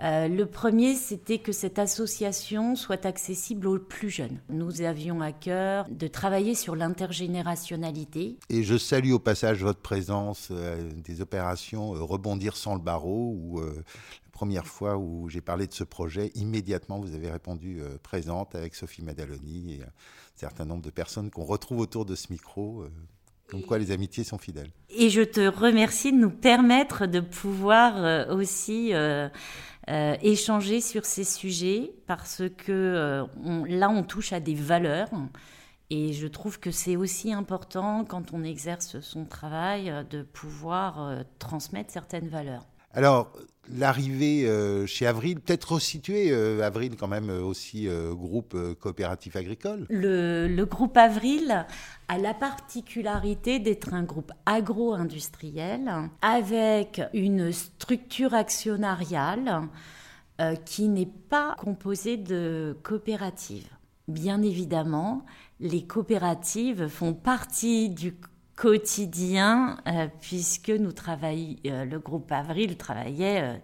Euh, 0.00 0.28
le 0.28 0.46
premier, 0.46 0.94
c'était 0.94 1.38
que 1.38 1.50
cette 1.50 1.78
association 1.78 2.76
soit 2.76 3.04
accessible 3.04 3.66
aux 3.66 3.78
plus 3.78 4.10
jeunes. 4.10 4.40
Nous 4.48 4.82
avions 4.82 5.20
à 5.20 5.32
cœur 5.32 5.86
de 5.90 6.06
travailler 6.06 6.54
sur 6.54 6.76
l'intergénérationnalité. 6.76 8.36
Et 8.48 8.62
je 8.62 8.78
salue 8.78 9.10
au 9.10 9.18
passage 9.18 9.62
votre 9.62 9.80
présence 9.80 10.48
euh, 10.52 10.88
des 11.04 11.20
opérations 11.20 11.96
euh, 11.96 12.02
Rebondir 12.02 12.56
sans 12.56 12.74
le 12.74 12.80
barreau, 12.80 13.34
où 13.36 13.60
la 13.60 14.30
première 14.32 14.66
fois 14.66 14.96
où 14.96 15.28
j'ai 15.28 15.40
parlé 15.40 15.66
de 15.66 15.74
ce 15.74 15.84
projet, 15.84 16.30
immédiatement 16.34 17.00
vous 17.00 17.14
avez 17.14 17.30
répondu 17.30 17.80
présente 18.02 18.54
avec 18.54 18.74
Sophie 18.74 19.02
Madaloni 19.02 19.74
et 19.74 19.82
un 19.82 19.90
certain 20.36 20.64
nombre 20.64 20.82
de 20.82 20.90
personnes 20.90 21.30
qu'on 21.30 21.44
retrouve 21.44 21.80
autour 21.80 22.04
de 22.04 22.14
ce 22.14 22.32
micro. 22.32 22.84
Comme 23.48 23.62
quoi 23.62 23.78
les 23.78 23.92
amitiés 23.92 24.24
sont 24.24 24.36
fidèles. 24.36 24.70
Et 24.90 25.08
je 25.08 25.22
te 25.22 25.40
remercie 25.40 26.12
de 26.12 26.18
nous 26.18 26.30
permettre 26.30 27.06
de 27.06 27.20
pouvoir 27.20 28.28
aussi 28.30 28.92
euh, 29.88 30.16
échanger 30.20 30.82
sur 30.82 31.06
ces 31.06 31.24
sujets 31.24 31.92
parce 32.06 32.42
que 32.58 32.72
euh, 32.72 33.24
là, 33.66 33.88
on 33.88 34.02
touche 34.02 34.32
à 34.34 34.40
des 34.40 34.54
valeurs. 34.54 35.08
Et 35.88 36.12
je 36.12 36.26
trouve 36.26 36.60
que 36.60 36.70
c'est 36.70 36.96
aussi 36.96 37.32
important 37.32 38.04
quand 38.04 38.34
on 38.34 38.44
exerce 38.44 39.00
son 39.00 39.24
travail 39.24 39.88
euh, 39.88 40.02
de 40.02 40.22
pouvoir 40.22 41.22
transmettre 41.38 41.90
certaines 41.90 42.28
valeurs. 42.28 42.66
Alors, 42.92 43.32
l'arrivée 43.76 44.46
euh, 44.46 44.86
chez 44.86 45.06
Avril, 45.06 45.40
peut-être 45.40 45.72
resituer 45.72 46.30
euh, 46.30 46.62
Avril 46.62 46.96
quand 46.96 47.08
même 47.08 47.30
euh, 47.30 47.42
aussi 47.42 47.88
groupe 48.12 48.56
coopératif 48.80 49.36
agricole 49.36 49.86
le, 49.88 50.64
groupe 50.64 50.96
Avril 50.96 51.66
a 52.08 52.18
la 52.18 52.34
particularité 52.34 53.58
d'être 53.58 53.94
un 53.94 54.02
groupe 54.02 54.32
agro-industriel 54.46 55.90
avec 56.22 57.00
une 57.14 57.52
structure 57.52 58.34
actionnariale 58.34 59.62
qui 60.64 60.88
n'est 60.88 61.10
pas 61.28 61.56
composée 61.58 62.16
de 62.16 62.76
coopératives. 62.84 63.68
Bien 64.06 64.40
évidemment, 64.42 65.24
les 65.58 65.84
coopératives 65.84 66.86
font 66.86 67.12
partie 67.12 67.90
du 67.90 68.14
quotidien, 68.58 69.78
euh, 69.86 70.08
puisque 70.20 70.70
nous 70.70 70.90
travaillons, 70.90 71.54
euh, 71.66 71.84
le 71.84 72.00
groupe 72.00 72.32
Avril 72.32 72.76
travaillait 72.76 73.40
euh, 73.40 73.56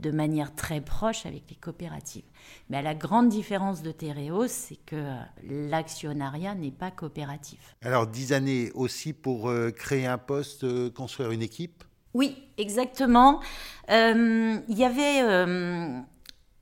de 0.00 0.10
manière 0.10 0.52
très 0.56 0.80
proche 0.80 1.24
avec 1.24 1.44
les 1.48 1.54
coopératives. 1.54 2.24
Mais 2.68 2.82
la 2.82 2.96
grande 2.96 3.28
différence 3.28 3.80
de 3.80 3.92
Théréos, 3.92 4.48
c'est 4.48 4.84
que 4.84 5.14
l'actionnariat 5.48 6.56
n'est 6.56 6.72
pas 6.72 6.90
coopératif. 6.90 7.76
Alors, 7.82 8.08
dix 8.08 8.32
années 8.32 8.72
aussi 8.74 9.12
pour 9.12 9.52
créer 9.76 10.06
un 10.06 10.18
poste, 10.18 10.92
construire 10.94 11.30
une 11.30 11.42
équipe? 11.42 11.84
Oui, 12.12 12.36
exactement. 12.58 13.40
Il 13.88 14.64
y 14.68 14.84
avait 14.84 16.02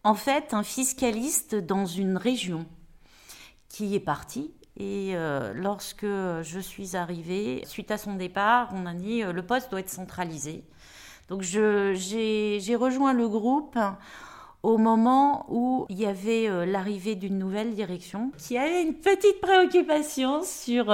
en 0.04 0.14
fait 0.14 0.52
un 0.52 0.62
fiscaliste 0.62 1.54
dans 1.54 1.86
une 1.86 2.18
région 2.18 2.66
qui 3.70 3.94
est 3.94 4.00
parti 4.00 4.50
et 4.78 5.10
euh, 5.16 5.52
lorsque 5.54 6.06
je 6.06 6.60
suis 6.60 6.96
arrivée, 6.96 7.62
suite 7.66 7.90
à 7.90 7.98
son 7.98 8.14
départ, 8.14 8.70
on 8.72 8.86
a 8.86 8.94
dit 8.94 9.24
euh, 9.24 9.32
le 9.32 9.42
poste 9.42 9.70
doit 9.70 9.80
être 9.80 9.90
centralisé. 9.90 10.62
Donc 11.28 11.42
j'ai 11.42 12.76
rejoint 12.76 13.12
le 13.12 13.28
groupe 13.28 13.76
au 14.62 14.78
moment 14.78 15.46
où 15.48 15.84
il 15.88 15.98
y 15.98 16.06
avait 16.06 16.48
euh, 16.48 16.64
l'arrivée 16.64 17.16
d'une 17.16 17.38
nouvelle 17.38 17.74
direction 17.74 18.30
qui 18.38 18.56
avait 18.56 18.82
une 18.82 18.94
petite 18.94 19.40
préoccupation 19.40 20.42
sur, 20.44 20.86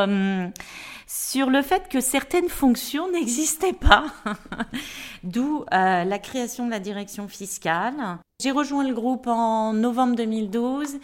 sur 1.07 1.51
le 1.51 1.63
fait 1.63 1.89
que 1.91 2.01
certaines 2.01 2.49
fonctions 2.49 3.11
n'existaient 3.13 3.75
pas, 3.75 4.07
d'où 5.25 5.67
la 5.71 6.19
création 6.19 6.65
de 6.65 6.71
la 6.71 6.81
direction 6.81 7.29
fiscale. 7.29 8.19
J'ai 8.43 8.51
rejoint 8.51 8.87
le 8.87 8.95
groupe 8.95 9.27
en 9.27 9.73
novembre 9.75 10.17
2012 10.17 10.99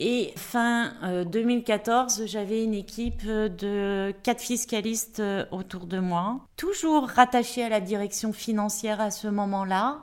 et 0.00 0.32
fin 0.36 0.92
2014, 1.24 2.20
euh, 2.20 2.26
j'avais 2.26 2.62
une 2.62 2.74
équipe 2.74 3.26
de 3.26 4.14
quatre 4.22 4.40
fiscalistes 4.40 5.18
euh, 5.18 5.44
autour 5.50 5.86
de 5.86 5.98
moi, 5.98 6.40
toujours 6.56 7.08
rattachés 7.08 7.64
à 7.64 7.68
la 7.68 7.80
direction 7.80 8.32
financière 8.32 9.00
à 9.00 9.10
ce 9.10 9.26
moment-là. 9.26 10.02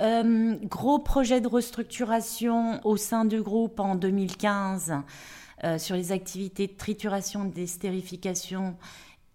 Euh, 0.00 0.56
gros 0.64 0.98
projet 0.98 1.40
de 1.40 1.46
restructuration 1.46 2.80
au 2.84 2.96
sein 2.96 3.24
du 3.24 3.40
groupe 3.40 3.78
en 3.78 3.94
2015 3.94 4.94
sur 5.76 5.94
les 5.94 6.10
activités 6.10 6.68
de 6.68 6.72
trituration 6.72 7.44
et 7.44 7.50
d'estérification. 7.50 8.76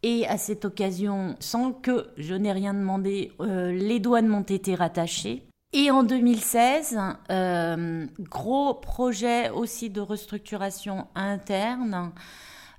Et 0.01 0.25
à 0.25 0.39
cette 0.39 0.65
occasion, 0.65 1.35
sans 1.39 1.71
que 1.71 2.07
je 2.17 2.33
n'ai 2.33 2.51
rien 2.51 2.73
demandé, 2.73 3.31
les 3.39 3.99
douanes 3.99 4.25
m'ont 4.25 4.41
été 4.41 4.73
rattachées. 4.73 5.45
Et 5.73 5.91
en 5.91 6.03
2016, 6.03 6.97
euh, 7.29 8.07
gros 8.19 8.73
projet 8.73 9.49
aussi 9.49 9.89
de 9.89 9.99
restructuration 9.99 11.07
interne 11.15 12.13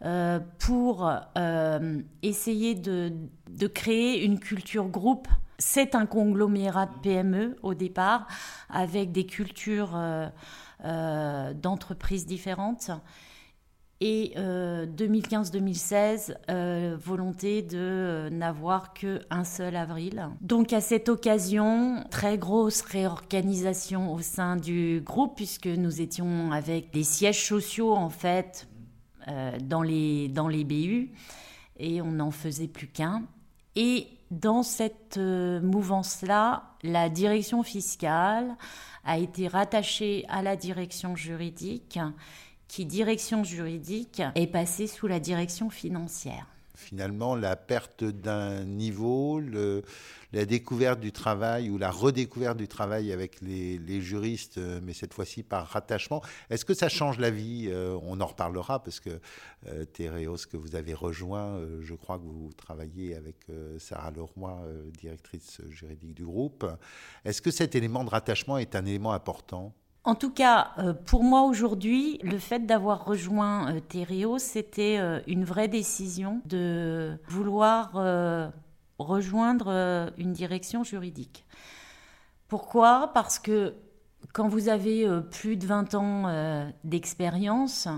euh, 0.04 0.40
pour 0.58 1.10
euh, 1.36 2.00
essayer 2.22 2.74
de, 2.74 3.12
de, 3.50 3.66
créer 3.66 4.24
une 4.24 4.38
culture 4.38 4.88
groupe. 4.88 5.28
C'est 5.58 5.94
un 5.94 6.06
conglomérat 6.06 6.86
de 6.86 6.98
PME 7.02 7.56
au 7.62 7.74
départ, 7.74 8.26
avec 8.70 9.12
des 9.12 9.26
cultures 9.26 9.98
d'entreprises 10.82 12.26
différentes. 12.26 12.90
Et 14.02 14.34
2015-2016, 14.36 16.30
euh, 16.30 16.34
euh, 16.50 16.96
volonté 17.02 17.62
de 17.62 17.78
euh, 17.78 18.30
n'avoir 18.30 18.92
qu'un 18.92 19.44
seul 19.44 19.74
avril. 19.74 20.28
Donc 20.42 20.74
à 20.74 20.82
cette 20.82 21.08
occasion, 21.08 22.04
très 22.10 22.36
grosse 22.36 22.82
réorganisation 22.82 24.12
au 24.12 24.20
sein 24.20 24.56
du 24.56 25.00
groupe 25.00 25.36
puisque 25.36 25.66
nous 25.66 26.02
étions 26.02 26.52
avec 26.52 26.92
des 26.92 27.04
sièges 27.04 27.46
sociaux 27.46 27.94
en 27.94 28.10
fait 28.10 28.68
dans, 29.60 29.82
les, 29.82 30.28
dans 30.28 30.46
les 30.46 30.62
BU 30.62 31.10
et 31.78 32.00
on 32.00 32.12
n'en 32.12 32.30
faisait 32.30 32.68
plus 32.68 32.86
qu'un. 32.86 33.24
Et 33.74 34.06
dans 34.30 34.62
cette 34.62 35.18
mouvance-là, 35.18 36.62
la 36.84 37.08
direction 37.08 37.64
fiscale 37.64 38.56
a 39.04 39.18
été 39.18 39.48
rattachée 39.48 40.24
à 40.28 40.42
la 40.42 40.54
direction 40.54 41.16
juridique 41.16 41.98
qui 42.68 42.84
direction 42.84 43.44
juridique 43.44 44.22
est 44.34 44.46
passée 44.46 44.86
sous 44.86 45.06
la 45.06 45.20
direction 45.20 45.70
financière. 45.70 46.46
finalement 46.74 47.34
la 47.34 47.56
perte 47.56 48.04
d'un 48.04 48.64
niveau, 48.64 49.40
la 50.32 50.44
découverte 50.44 51.00
du 51.00 51.10
travail 51.10 51.70
ou 51.70 51.78
la 51.78 51.90
redécouverte 51.90 52.58
du 52.58 52.68
travail 52.68 53.12
avec 53.12 53.40
les, 53.40 54.00
juristes, 54.02 54.58
euh, 54.58 54.80
mais 54.82 54.92
cette 54.92 55.14
fois-ci 55.14 55.42
par 55.42 55.66
rattachement. 55.66 56.22
Est-ce 56.50 56.66
que 56.66 56.74
ça 56.74 56.90
change 56.90 57.18
la 57.18 57.30
vie 57.30 57.68
euh, 57.70 57.98
On 58.02 58.20
en 58.20 58.26
reparlera 58.26 58.82
parce 58.82 59.00
que 59.00 59.18
euh, 59.68 59.86
Théréos, 59.86 60.36
que 60.50 60.58
vous 60.58 60.76
avez 60.76 60.92
rejoint, 60.92 61.58
je 61.80 61.94
crois 61.94 62.18
que 62.18 62.24
vous 62.24 62.52
travaillez 62.54 63.14
avec 63.16 63.36
Sarah 63.78 64.10
Leroy, 64.10 64.62
directrice 64.98 65.62
juridique 65.70 66.14
du 66.14 66.26
groupe. 66.26 66.66
Est-ce 67.24 67.40
que 67.40 67.50
cet 67.50 67.74
élément 67.74 68.04
de 68.04 68.10
rattachement 68.10 68.58
est 68.58 68.76
un 68.76 68.84
élément 68.84 69.12
important? 69.12 69.72
En 70.06 70.14
tout 70.14 70.30
cas, 70.30 70.72
pour 71.06 71.22
moi 71.22 71.42
aujourd'hui, 71.42 72.18
le 72.22 72.38
fait 72.38 72.64
d'avoir 72.64 73.04
rejoint 73.04 73.74
Théréos, 73.88 74.38
c'était 74.38 74.98
une 75.26 75.44
vraie 75.44 75.68
décision 75.68 76.40
de 76.46 77.18
vouloir 77.28 77.96
rejoindre 78.98 79.66
euh, 79.68 80.10
une 80.18 80.32
direction 80.32 80.84
juridique. 80.84 81.44
Pourquoi? 82.48 83.10
Parce 83.14 83.38
que 83.38 83.74
quand 84.32 84.48
vous 84.48 84.68
avez 84.68 85.06
euh, 85.06 85.20
plus 85.20 85.56
de 85.56 85.66
20 85.66 85.94
ans 85.94 86.24
euh, 86.26 86.68
d'expérience, 86.84 87.88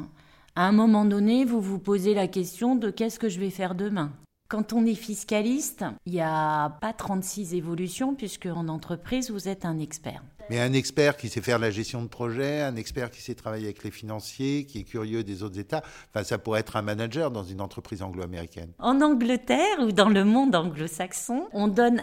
à 0.56 0.62
un 0.62 0.72
moment 0.72 1.04
donné, 1.04 1.44
vous 1.44 1.60
vous 1.60 1.78
posez 1.78 2.14
la 2.14 2.28
question 2.28 2.74
de 2.74 2.90
qu'est-ce 2.90 3.18
que 3.18 3.28
je 3.28 3.38
vais 3.40 3.50
faire 3.50 3.74
demain? 3.74 4.12
Quand 4.48 4.72
on 4.72 4.86
est 4.86 4.94
fiscaliste, 4.94 5.84
il 6.06 6.14
n'y 6.14 6.22
a 6.22 6.70
pas 6.80 6.92
36 6.92 7.54
évolutions 7.54 8.14
puisque 8.14 8.46
en 8.46 8.68
entreprise, 8.68 9.30
vous 9.30 9.48
êtes 9.48 9.64
un 9.66 9.78
expert. 9.78 10.22
Mais 10.50 10.60
un 10.60 10.72
expert 10.72 11.16
qui 11.16 11.28
sait 11.28 11.40
faire 11.40 11.58
la 11.58 11.70
gestion 11.70 12.02
de 12.02 12.08
projet, 12.08 12.62
un 12.62 12.76
expert 12.76 13.10
qui 13.10 13.20
sait 13.20 13.34
travailler 13.34 13.66
avec 13.66 13.84
les 13.84 13.90
financiers, 13.90 14.64
qui 14.64 14.80
est 14.80 14.84
curieux 14.84 15.22
des 15.22 15.42
autres 15.42 15.58
États, 15.58 15.82
enfin, 16.10 16.24
ça 16.24 16.38
pourrait 16.38 16.60
être 16.60 16.76
un 16.76 16.82
manager 16.82 17.30
dans 17.30 17.44
une 17.44 17.60
entreprise 17.60 18.02
anglo-américaine. 18.02 18.72
En 18.78 19.00
Angleterre 19.00 19.80
ou 19.80 19.92
dans 19.92 20.08
le 20.08 20.24
monde 20.24 20.54
anglo-saxon, 20.54 21.48
on 21.52 21.68
donne 21.68 22.02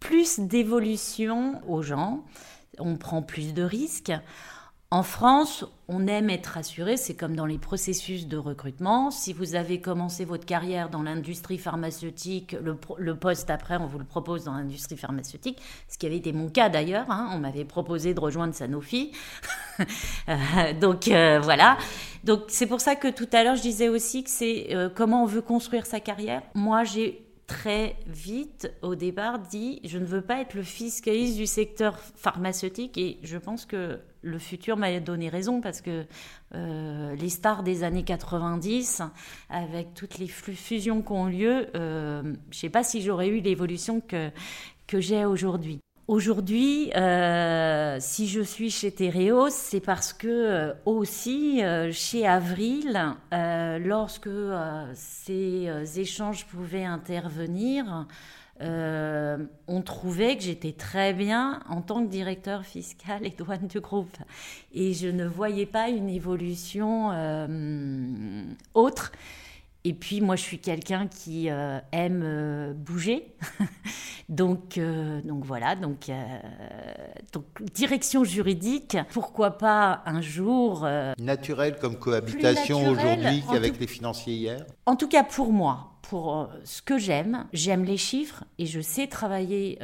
plus 0.00 0.40
d'évolution 0.40 1.60
aux 1.68 1.82
gens, 1.82 2.24
on 2.78 2.96
prend 2.96 3.22
plus 3.22 3.52
de 3.52 3.62
risques. 3.62 4.12
En 4.90 5.02
France, 5.02 5.66
on 5.88 6.06
aime 6.06 6.30
être 6.30 6.56
assuré, 6.56 6.96
c'est 6.96 7.14
comme 7.14 7.36
dans 7.36 7.44
les 7.44 7.58
processus 7.58 8.26
de 8.26 8.38
recrutement. 8.38 9.10
Si 9.10 9.34
vous 9.34 9.54
avez 9.54 9.82
commencé 9.82 10.24
votre 10.24 10.46
carrière 10.46 10.88
dans 10.88 11.02
l'industrie 11.02 11.58
pharmaceutique, 11.58 12.56
le, 12.62 13.14
poste 13.14 13.50
après, 13.50 13.76
on 13.76 13.86
vous 13.86 13.98
le 13.98 14.06
propose 14.06 14.44
dans 14.44 14.54
l'industrie 14.54 14.96
pharmaceutique, 14.96 15.60
ce 15.88 15.98
qui 15.98 16.06
avait 16.06 16.16
été 16.16 16.32
mon 16.32 16.48
cas 16.48 16.70
d'ailleurs. 16.70 17.04
Hein. 17.10 17.28
on 17.34 17.38
m'avait 17.38 17.66
proposé 17.66 18.14
de 18.14 18.20
rejoindre 18.20 18.54
Sanofi. 18.54 19.12
Euh, 20.28 20.72
donc 20.72 21.06
euh, 21.06 21.38
voilà. 21.40 21.78
Donc 22.24 22.46
c'est 22.48 22.66
pour 22.66 22.80
ça 22.80 22.96
que 22.96 23.06
tout 23.06 23.28
à 23.32 23.44
l'heure 23.44 23.54
je 23.54 23.62
disais 23.62 23.88
aussi 23.88 24.24
que 24.24 24.28
c'est 24.30 24.74
euh, 24.74 24.90
comment 24.92 25.22
on 25.22 25.26
veut 25.26 25.40
construire 25.40 25.86
sa 25.86 26.00
carrière. 26.00 26.42
Moi 26.54 26.82
j'ai 26.82 27.24
très 27.46 27.96
vite, 28.08 28.72
au 28.82 28.96
départ, 28.96 29.38
dit 29.38 29.80
je 29.84 29.98
ne 29.98 30.04
veux 30.04 30.20
pas 30.20 30.40
être 30.40 30.54
le 30.54 30.64
fiscaliste 30.64 31.36
du 31.36 31.46
secteur 31.46 31.96
pharmaceutique 32.16 32.98
et 32.98 33.20
je 33.22 33.38
pense 33.38 33.66
que 33.66 34.00
le 34.22 34.38
futur 34.38 34.76
m'a 34.76 34.98
donné 35.00 35.28
raison 35.28 35.60
parce 35.60 35.80
que 35.80 36.04
euh, 36.54 37.14
les 37.16 37.28
stars 37.28 37.62
des 37.62 37.84
années 37.84 38.04
90, 38.04 39.02
avec 39.50 39.94
toutes 39.94 40.18
les 40.18 40.28
fusions 40.28 41.02
qui 41.02 41.12
ont 41.12 41.26
lieu, 41.26 41.66
euh, 41.74 42.22
je 42.22 42.28
ne 42.28 42.34
sais 42.52 42.70
pas 42.70 42.82
si 42.82 43.02
j'aurais 43.02 43.28
eu 43.28 43.40
l'évolution 43.40 44.00
que, 44.00 44.30
que 44.86 45.00
j'ai 45.00 45.24
aujourd'hui. 45.24 45.80
Aujourd'hui, 46.06 46.90
euh, 46.96 47.98
si 48.00 48.28
je 48.28 48.40
suis 48.40 48.70
chez 48.70 48.90
Tereos, 48.90 49.50
c'est 49.50 49.80
parce 49.80 50.14
que 50.14 50.26
euh, 50.26 50.72
aussi 50.86 51.60
chez 51.92 52.26
Avril, 52.26 53.14
lorsque 53.30 54.30
ces 54.94 56.00
échanges 56.00 56.46
pouvaient 56.46 56.86
intervenir, 56.86 58.06
on 58.60 59.82
trouvait 59.82 60.36
que 60.36 60.42
j'étais 60.42 60.72
très 60.72 61.12
bien 61.12 61.60
en 61.68 61.82
tant 61.82 62.04
que 62.04 62.10
directeur 62.10 62.64
fiscal 62.64 63.26
et 63.26 63.30
douane 63.30 63.66
du 63.66 63.80
groupe. 63.80 64.16
Et 64.72 64.94
je 64.94 65.08
ne 65.08 65.26
voyais 65.26 65.66
pas 65.66 65.88
une 65.88 66.08
évolution 66.08 67.10
autre. 68.74 69.12
Et 69.84 69.94
puis 69.94 70.20
moi, 70.20 70.36
je 70.36 70.42
suis 70.42 70.58
quelqu'un 70.58 71.06
qui 71.06 71.48
euh, 71.48 71.78
aime 71.92 72.22
euh, 72.22 72.72
bouger. 72.74 73.34
donc, 74.28 74.76
euh, 74.76 75.22
donc 75.22 75.44
voilà, 75.44 75.76
donc, 75.76 76.10
donc 77.32 77.44
direction 77.72 78.24
juridique, 78.24 78.98
pourquoi 79.12 79.56
pas 79.56 80.02
un 80.04 80.20
jour... 80.20 80.86
naturel 81.18 81.78
comme 81.80 81.98
cohabitation 81.98 82.86
aujourd'hui 82.86 83.42
qu'avec 83.50 83.78
les 83.78 83.86
financiers 83.86 84.34
hier? 84.34 84.66
En 84.84 84.96
tout 84.96 85.08
cas 85.08 85.22
pour 85.22 85.52
moi, 85.52 85.87
pour 86.08 86.48
ce 86.64 86.80
que 86.80 86.96
j'aime, 86.96 87.46
j'aime 87.52 87.84
les 87.84 87.98
chiffres 87.98 88.42
et 88.58 88.64
je 88.64 88.80
sais 88.80 89.06
travailler 89.08 89.78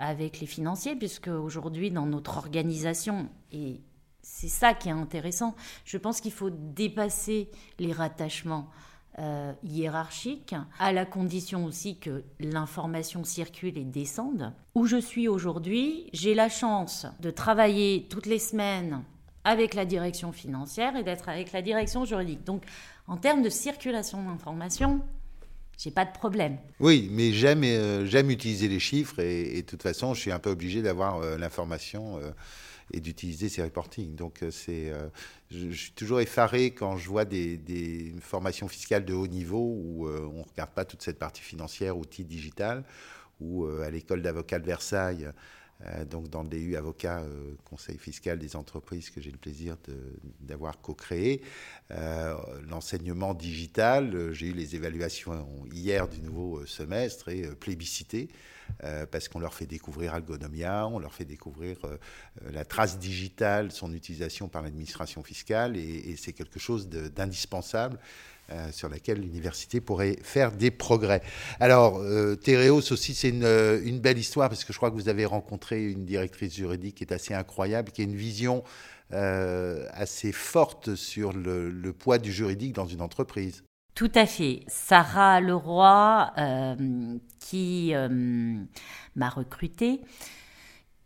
avec 0.00 0.40
les 0.40 0.46
financiers 0.46 0.96
puisque 0.96 1.28
aujourd'hui 1.28 1.90
dans 1.90 2.06
notre 2.06 2.38
organisation, 2.38 3.28
et 3.52 3.82
c'est 4.22 4.48
ça 4.48 4.72
qui 4.72 4.88
est 4.88 4.92
intéressant, 4.92 5.54
je 5.84 5.98
pense 5.98 6.22
qu'il 6.22 6.32
faut 6.32 6.50
dépasser 6.50 7.50
les 7.78 7.92
rattachements. 7.92 8.70
Euh, 9.18 9.54
hiérarchique, 9.64 10.54
à 10.78 10.92
la 10.92 11.06
condition 11.06 11.64
aussi 11.64 11.98
que 11.98 12.22
l'information 12.38 13.24
circule 13.24 13.78
et 13.78 13.84
descende. 13.84 14.52
Où 14.74 14.84
je 14.84 14.98
suis 14.98 15.26
aujourd'hui, 15.26 16.10
j'ai 16.12 16.34
la 16.34 16.50
chance 16.50 17.06
de 17.20 17.30
travailler 17.30 18.08
toutes 18.10 18.26
les 18.26 18.38
semaines 18.38 19.02
avec 19.42 19.72
la 19.72 19.86
direction 19.86 20.32
financière 20.32 20.96
et 20.96 21.02
d'être 21.02 21.30
avec 21.30 21.52
la 21.52 21.62
direction 21.62 22.04
juridique. 22.04 22.44
Donc, 22.44 22.64
en 23.06 23.16
termes 23.16 23.40
de 23.40 23.48
circulation 23.48 24.22
d'information, 24.22 25.00
j'ai 25.76 25.90
pas 25.90 26.04
de 26.04 26.12
problème. 26.12 26.58
Oui, 26.80 27.08
mais 27.12 27.32
j'aime 27.32 27.64
euh, 27.64 28.06
j'aime 28.06 28.30
utiliser 28.30 28.68
les 28.68 28.80
chiffres 28.80 29.20
et, 29.20 29.62
de 29.62 29.66
toute 29.66 29.82
façon, 29.82 30.14
je 30.14 30.20
suis 30.20 30.32
un 30.32 30.38
peu 30.38 30.50
obligé 30.50 30.82
d'avoir 30.82 31.16
euh, 31.16 31.36
l'information 31.36 32.20
et 32.92 33.00
d'utiliser 33.00 33.48
ces 33.48 33.62
reporting. 33.62 34.14
Donc, 34.14 34.44
c'est 34.50 34.92
je, 35.50 35.70
suis 35.70 35.92
toujours 35.92 36.20
effaré 36.20 36.72
quand 36.72 36.96
je 36.96 37.08
vois 37.08 37.24
des, 37.24 38.14
formations 38.20 38.68
fiscales 38.68 39.04
de 39.04 39.14
haut 39.14 39.26
niveau 39.26 39.76
où 39.76 40.08
euh, 40.08 40.28
on 40.32 40.38
ne 40.38 40.44
regarde 40.44 40.70
pas 40.70 40.84
toute 40.84 41.02
cette 41.02 41.18
partie 41.18 41.42
financière, 41.42 41.96
outils 41.96 42.24
digital, 42.24 42.84
ou 43.40 43.64
euh, 43.64 43.84
à 43.84 43.90
l'école 43.90 44.22
d'avocat 44.22 44.58
de 44.58 44.66
Versailles, 44.66 45.26
euh, 45.26 45.32
donc 46.10 46.28
dans 46.28 46.42
le 46.42 46.48
DU 46.48 46.76
avocat 46.76 47.22
conseil 47.64 47.98
fiscal 47.98 48.38
des 48.38 48.56
entreprises 48.56 49.10
que 49.10 49.20
j'ai 49.20 49.30
le 49.30 49.36
plaisir 49.36 49.76
d'avoir 50.40 50.80
co-créé, 50.80 51.42
l'enseignement 52.68 53.34
digital, 53.34 54.32
j'ai 54.32 54.48
eu 54.48 54.52
les 54.52 54.74
évaluations 54.74 55.46
hier 55.72 56.08
du 56.08 56.20
nouveau 56.20 56.64
semestre 56.64 57.28
et 57.28 57.42
plébiscité. 57.56 58.28
Euh, 58.84 59.06
parce 59.06 59.28
qu'on 59.28 59.38
leur 59.38 59.54
fait 59.54 59.66
découvrir 59.66 60.14
Algonomia, 60.14 60.86
on 60.86 60.98
leur 60.98 61.14
fait 61.14 61.24
découvrir 61.24 61.78
euh, 61.84 61.96
euh, 62.44 62.50
la 62.52 62.64
trace 62.64 62.98
digitale, 62.98 63.72
son 63.72 63.92
utilisation 63.94 64.48
par 64.48 64.62
l'administration 64.62 65.22
fiscale, 65.22 65.76
et, 65.76 66.14
c'est 66.16 66.32
quelque 66.32 66.58
chose 66.58 66.88
d'indispensable. 66.88 67.98
Sur 68.70 68.88
laquelle 68.88 69.20
l'université 69.20 69.80
pourrait 69.80 70.18
faire 70.22 70.52
des 70.52 70.70
progrès. 70.70 71.22
Alors, 71.60 71.98
euh, 71.98 72.36
aussi, 72.70 73.14
c'est 73.14 73.30
une, 73.30 74.00
belle 74.00 74.18
histoire 74.18 74.48
parce 74.48 74.64
que 74.64 74.72
je 74.72 74.78
crois 74.78 74.90
que 74.90 74.96
vous 74.96 75.08
avez 75.08 75.24
rencontré 75.24 75.84
une 75.84 76.04
directrice 76.04 76.54
juridique 76.54 76.96
qui 76.96 77.04
est 77.04 77.12
assez 77.12 77.34
incroyable, 77.34 77.90
qui 77.90 78.02
a 78.02 78.04
une 78.04 78.16
vision 78.16 78.62
assez 79.10 80.32
forte 80.32 80.96
sur 80.96 81.32
le, 81.32 81.92
poids 81.92 82.18
du 82.18 82.32
juridique 82.32 82.72
dans 82.72 82.86
une 82.86 83.00
entreprise. 83.00 83.62
Tout 83.96 84.12
à 84.14 84.26
fait. 84.26 84.60
Sarah 84.68 85.40
Leroy, 85.40 86.30
euh, 86.36 87.16
qui 87.40 87.94
euh, 87.94 88.08
m'a 89.16 89.28
recrutée, 89.30 90.02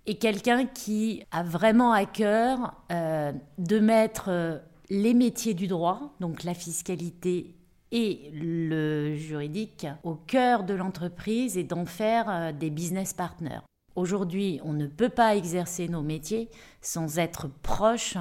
est 0.07 0.16
quelqu'un 0.16 0.66
qui 0.66 1.22
a 1.31 1.44
vraiment 1.44 1.92
à 1.92 2.05
cœur 2.05 2.74
euh, 2.90 3.33
de 3.59 3.79
mettre 3.79 4.61
les 4.90 5.14
métiers 5.14 5.55
du 5.55 5.68
droit, 5.68 6.14
donc 6.20 6.42
la 6.42 6.55
fiscalité 6.55 7.55
et 7.92 8.31
le 8.35 9.14
juridique, 9.14 9.87
au 10.05 10.14
cœur 10.14 10.64
de 10.64 10.74
l'entreprise 10.74 11.57
et 11.57 11.64
d'en 11.64 11.87
faire 11.87 12.53
des 12.53 12.70
business 12.70 13.12
partners. 13.14 13.61
Aujourd'hui, 13.96 14.61
on 14.64 14.72
ne 14.72 14.87
peut 14.87 15.09
pas 15.09 15.37
exercer 15.37 15.88
nos 15.88 16.03
métiers 16.03 16.48
sans 16.81 17.18
être 17.18 17.48
proche 17.62 18.16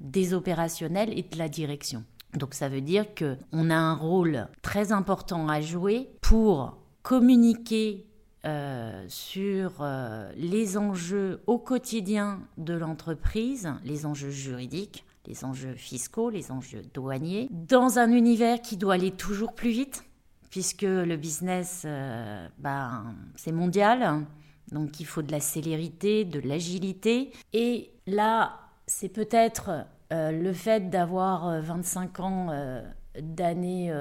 des 0.00 0.34
opérationnels 0.34 1.16
et 1.16 1.22
de 1.22 1.38
la 1.38 1.48
direction. 1.48 2.04
Donc 2.34 2.54
ça 2.54 2.68
veut 2.68 2.80
dire 2.80 3.06
qu'on 3.14 3.70
a 3.70 3.76
un 3.76 3.94
rôle 3.94 4.48
très 4.62 4.90
important 4.90 5.48
à 5.48 5.60
jouer 5.60 6.08
pour 6.20 6.78
communiquer 7.02 8.06
euh, 8.44 9.04
sur 9.08 9.76
euh, 9.80 10.32
les 10.36 10.76
enjeux 10.76 11.42
au 11.46 11.58
quotidien 11.58 12.40
de 12.58 12.74
l'entreprise, 12.74 13.72
les 13.84 14.06
enjeux 14.06 14.30
juridiques, 14.30 15.04
les 15.26 15.44
enjeux 15.44 15.74
fiscaux, 15.74 16.30
les 16.30 16.50
enjeux 16.50 16.82
douaniers, 16.94 17.48
dans 17.50 17.98
un 17.98 18.10
univers 18.10 18.60
qui 18.60 18.76
doit 18.76 18.94
aller 18.94 19.12
toujours 19.12 19.54
plus 19.54 19.70
vite, 19.70 20.04
puisque 20.50 20.82
le 20.82 21.16
business, 21.16 21.82
euh, 21.84 22.46
ben, 22.58 23.14
c'est 23.36 23.52
mondial, 23.52 24.24
donc 24.70 25.00
il 25.00 25.06
faut 25.06 25.22
de 25.22 25.32
la 25.32 25.40
célérité, 25.40 26.24
de 26.24 26.40
l'agilité. 26.40 27.32
Et 27.52 27.90
là, 28.06 28.58
c'est 28.86 29.08
peut-être 29.08 29.86
euh, 30.12 30.30
le 30.30 30.52
fait 30.52 30.90
d'avoir 30.90 31.60
25 31.60 32.18
euh, 32.18 32.22
ans 32.22 32.48
euh, 32.50 32.82
d'années 33.20 33.92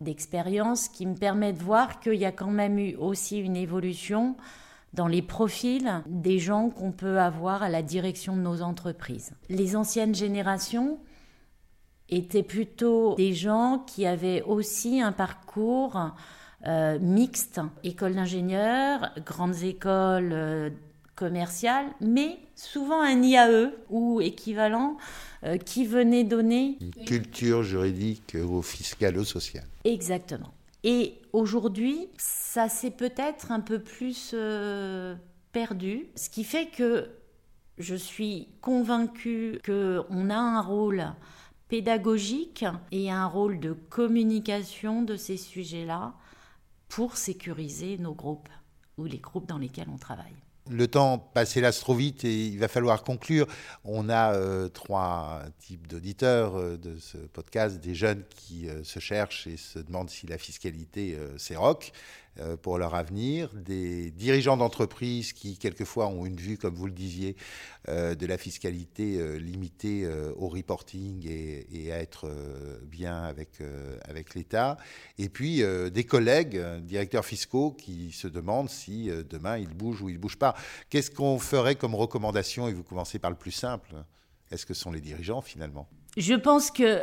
d'expérience 0.00 0.88
qui 0.88 1.06
me 1.06 1.16
permet 1.16 1.52
de 1.52 1.58
voir 1.58 1.98
qu'il 2.00 2.14
y 2.14 2.24
a 2.24 2.32
quand 2.32 2.50
même 2.50 2.78
eu 2.78 2.94
aussi 2.96 3.38
une 3.38 3.56
évolution 3.56 4.36
dans 4.94 5.06
les 5.06 5.22
profils 5.22 6.02
des 6.06 6.38
gens 6.38 6.70
qu'on 6.70 6.92
peut 6.92 7.18
avoir 7.20 7.62
à 7.62 7.68
la 7.68 7.82
direction 7.82 8.36
de 8.36 8.40
nos 8.40 8.62
entreprises. 8.62 9.32
Les 9.48 9.76
anciennes 9.76 10.14
générations 10.14 10.98
étaient 12.08 12.42
plutôt 12.42 13.14
des 13.16 13.34
gens 13.34 13.84
qui 13.86 14.06
avaient 14.06 14.42
aussi 14.42 15.00
un 15.00 15.12
parcours 15.12 16.12
euh, 16.66 16.98
mixte, 16.98 17.60
école 17.84 18.14
d'ingénieurs, 18.14 19.10
grandes 19.24 19.62
écoles 19.62 20.32
euh, 20.32 20.70
commerciales, 21.14 21.86
mais 22.00 22.38
souvent 22.56 23.00
un 23.00 23.22
IAE 23.22 23.70
ou 23.90 24.20
équivalent 24.20 24.96
euh, 25.44 25.56
qui 25.56 25.84
venait 25.86 26.24
donner 26.24 26.78
une 26.80 27.04
culture 27.04 27.62
juridique 27.62 28.36
au 28.36 28.62
fiscal, 28.62 29.18
au 29.18 29.24
social. 29.24 29.64
Exactement. 29.84 30.52
Et 30.82 31.17
aujourd'hui, 31.32 32.08
ça 32.18 32.68
s'est 32.68 32.90
peut-être 32.90 33.52
un 33.52 33.60
peu 33.60 33.82
plus 33.82 34.34
perdu, 35.52 36.06
ce 36.14 36.30
qui 36.30 36.44
fait 36.44 36.68
que 36.68 37.10
je 37.78 37.94
suis 37.94 38.48
convaincue 38.60 39.60
qu'on 39.64 40.30
a 40.30 40.36
un 40.36 40.60
rôle 40.60 41.04
pédagogique 41.68 42.64
et 42.90 43.10
un 43.10 43.26
rôle 43.26 43.60
de 43.60 43.72
communication 43.72 45.02
de 45.02 45.16
ces 45.16 45.36
sujets-là 45.36 46.14
pour 46.88 47.16
sécuriser 47.16 47.98
nos 47.98 48.14
groupes 48.14 48.48
ou 48.96 49.04
les 49.04 49.18
groupes 49.18 49.46
dans 49.46 49.58
lesquels 49.58 49.88
on 49.92 49.98
travaille. 49.98 50.34
Le 50.70 50.86
temps 50.86 51.18
passe 51.18 51.56
hélas 51.56 51.80
trop 51.80 51.94
vite 51.94 52.24
et 52.24 52.46
il 52.46 52.58
va 52.58 52.68
falloir 52.68 53.02
conclure. 53.02 53.46
On 53.84 54.10
a 54.10 54.34
euh, 54.34 54.68
trois 54.68 55.42
types 55.58 55.86
d'auditeurs 55.86 56.56
euh, 56.56 56.76
de 56.76 56.98
ce 56.98 57.16
podcast, 57.16 57.80
des 57.80 57.94
jeunes 57.94 58.22
qui 58.28 58.68
euh, 58.68 58.84
se 58.84 58.98
cherchent 58.98 59.46
et 59.46 59.56
se 59.56 59.78
demandent 59.78 60.10
si 60.10 60.26
la 60.26 60.36
fiscalité 60.36 61.16
c'est 61.36 61.56
rock. 61.56 61.92
Pour 62.62 62.78
leur 62.78 62.94
avenir, 62.94 63.52
des 63.52 64.12
dirigeants 64.12 64.56
d'entreprises 64.56 65.32
qui 65.32 65.58
quelquefois 65.58 66.06
ont 66.06 66.24
une 66.24 66.36
vue, 66.36 66.56
comme 66.56 66.76
vous 66.76 66.86
le 66.86 66.92
disiez, 66.92 67.34
de 67.88 68.26
la 68.26 68.38
fiscalité 68.38 69.40
limitée 69.40 70.08
au 70.36 70.46
reporting 70.46 71.26
et, 71.28 71.90
à 71.90 71.98
être 71.98 72.30
bien 72.84 73.24
avec, 73.24 73.58
avec 74.04 74.36
l'État, 74.36 74.76
et 75.18 75.28
puis 75.28 75.64
des 75.90 76.04
collègues, 76.04 76.62
directeurs 76.82 77.24
fiscaux, 77.24 77.72
qui 77.72 78.12
se 78.12 78.28
demandent 78.28 78.70
si 78.70 79.10
demain 79.28 79.58
ils 79.58 79.74
bougent 79.74 80.02
ou 80.02 80.08
ils 80.08 80.14
ne 80.14 80.20
bougent 80.20 80.38
pas. 80.38 80.54
Qu'est-ce 80.90 81.10
qu'on 81.10 81.38
ferait 81.38 81.76
comme 81.76 81.94
recommandation 81.94 82.68
Et 82.68 82.72
vous 82.72 82.82
commencez 82.82 83.18
par 83.18 83.30
le 83.30 83.36
plus 83.36 83.52
simple. 83.52 83.94
Est-ce 84.50 84.66
que 84.66 84.74
ce 84.74 84.82
sont 84.82 84.92
les 84.92 85.00
dirigeants 85.00 85.40
finalement? 85.40 85.88
Je 86.16 86.34
pense 86.34 86.70
que 86.70 87.02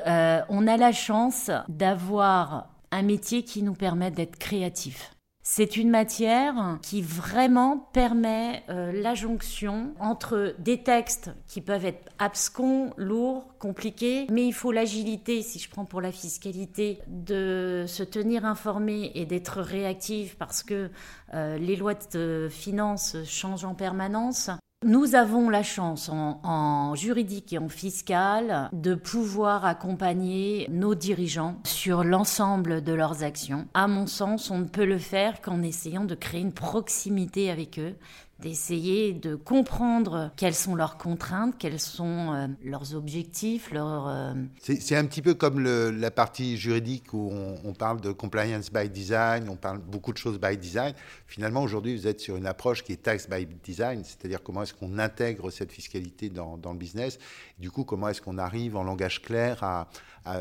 on 0.50 0.68
a 0.68 0.78
la 0.78 0.92
chance 0.92 1.52
d'avoir 1.70 2.70
un 2.92 3.02
métier 3.02 3.44
qui 3.44 3.62
nous 3.62 3.74
permet 3.74 4.12
d'être 4.12 4.38
créatifs. 4.38 5.15
C'est 5.48 5.78
une 5.78 5.92
matière 5.92 6.80
qui 6.82 7.04
vraiment 7.04 7.78
permet 7.94 8.64
euh, 8.70 8.92
la 8.92 9.14
jonction 9.14 9.94
entre 10.00 10.56
des 10.58 10.82
textes 10.82 11.30
qui 11.48 11.62
peuvent 11.62 11.86
être 11.86 12.10
abscons, 12.18 12.92
lourds, 12.98 13.46
compliqués, 13.60 14.26
mais 14.32 14.48
il 14.48 14.54
faut 14.54 14.72
l'agilité, 14.72 15.44
si 15.44 15.60
je 15.60 15.70
prends 15.70 15.86
pour 15.86 16.02
la 16.02 16.12
fiscalité, 16.12 16.98
de 17.06 17.86
se 17.88 18.02
tenir 18.02 18.44
informé 18.44 19.12
et 19.14 19.28
d'être 19.28 19.62
réactif 19.62 20.36
parce 20.36 20.64
que 20.64 20.90
euh, 21.36 21.60
les 21.60 21.76
lois 21.76 21.94
de 21.94 22.48
finances 22.50 23.16
changent 23.24 23.66
en 23.66 23.76
permanence. 23.76 24.50
Nous 24.88 25.16
avons 25.16 25.50
la 25.50 25.64
chance 25.64 26.10
en, 26.10 26.94
juridique 26.94 27.52
et 27.54 27.58
en 27.58 27.70
fiscal 27.70 28.70
de 28.72 28.94
pouvoir 28.94 29.66
accompagner 29.66 30.68
nos 30.70 30.94
dirigeants 30.94 31.58
sur 31.64 32.04
l'ensemble 32.04 32.84
de 32.84 32.94
leurs 32.94 33.24
actions. 33.24 33.66
À 33.74 33.88
mon 33.88 34.06
sens, 34.06 34.52
on 34.52 34.60
ne 34.60 34.66
peut 34.66 34.86
le 34.86 35.00
faire 35.00 35.42
qu'en 35.42 35.64
essayant 35.64 36.06
de 36.06 36.14
créer 36.14 36.42
une 36.42 36.54
proximité 36.54 37.50
avec 37.50 37.80
eux, 37.80 37.96
d'essayer 38.40 39.14
de 39.14 39.36
comprendre 39.36 40.32
quelles 40.36 40.56
sont 40.56 40.76
leurs 40.76 40.98
contraintes, 40.98 41.56
quels 41.58 41.80
sont 41.80 42.34
euh, 42.34 42.48
leurs 42.64 42.94
objectifs. 42.94 43.70
Euh, 43.74 44.34
c'est 44.60 44.96
un 44.96 45.06
petit 45.06 45.22
peu 45.22 45.34
comme 45.34 45.60
la 45.64 46.12
partie 46.12 46.58
juridique 46.58 47.14
où 47.14 47.32
on, 47.32 47.74
parle 47.74 48.02
de 48.02 48.12
compliance 48.12 48.72
by 48.72 48.90
design, 48.90 49.48
on 49.50 49.56
parle 49.56 49.80
beaucoup 49.80 50.12
de 50.12 50.18
choses 50.18 50.40
by 50.40 50.58
design. 50.58 50.94
Finalement, 51.28 51.64
aujourd'hui, 51.64 51.96
vous 51.96 52.08
êtes 52.08 52.20
sur 52.20 52.36
une 52.36 52.46
approche 52.46 52.84
qui 52.84 52.92
est 52.94 53.02
tax 53.02 53.30
by 53.30 53.46
design, 53.64 54.04
c'est-à-dire 54.04 54.44
comment 54.44 54.64
est-ce 54.64 54.74
qu'on 54.74 55.00
intègre 55.00 55.50
cette 55.50 55.72
fiscalité 55.72 56.30
dans, 56.30 56.58
dans 56.58 56.74
le 56.74 56.78
business. 56.78 57.18
du 57.58 57.72
coup, 57.72 57.86
comment 57.86 58.10
est-ce 58.10 58.22
qu'on 58.22 58.38
arrive 58.38 58.76
en 58.76 58.84
langage 58.84 59.22
clair 59.22 59.64
à, 59.64 59.88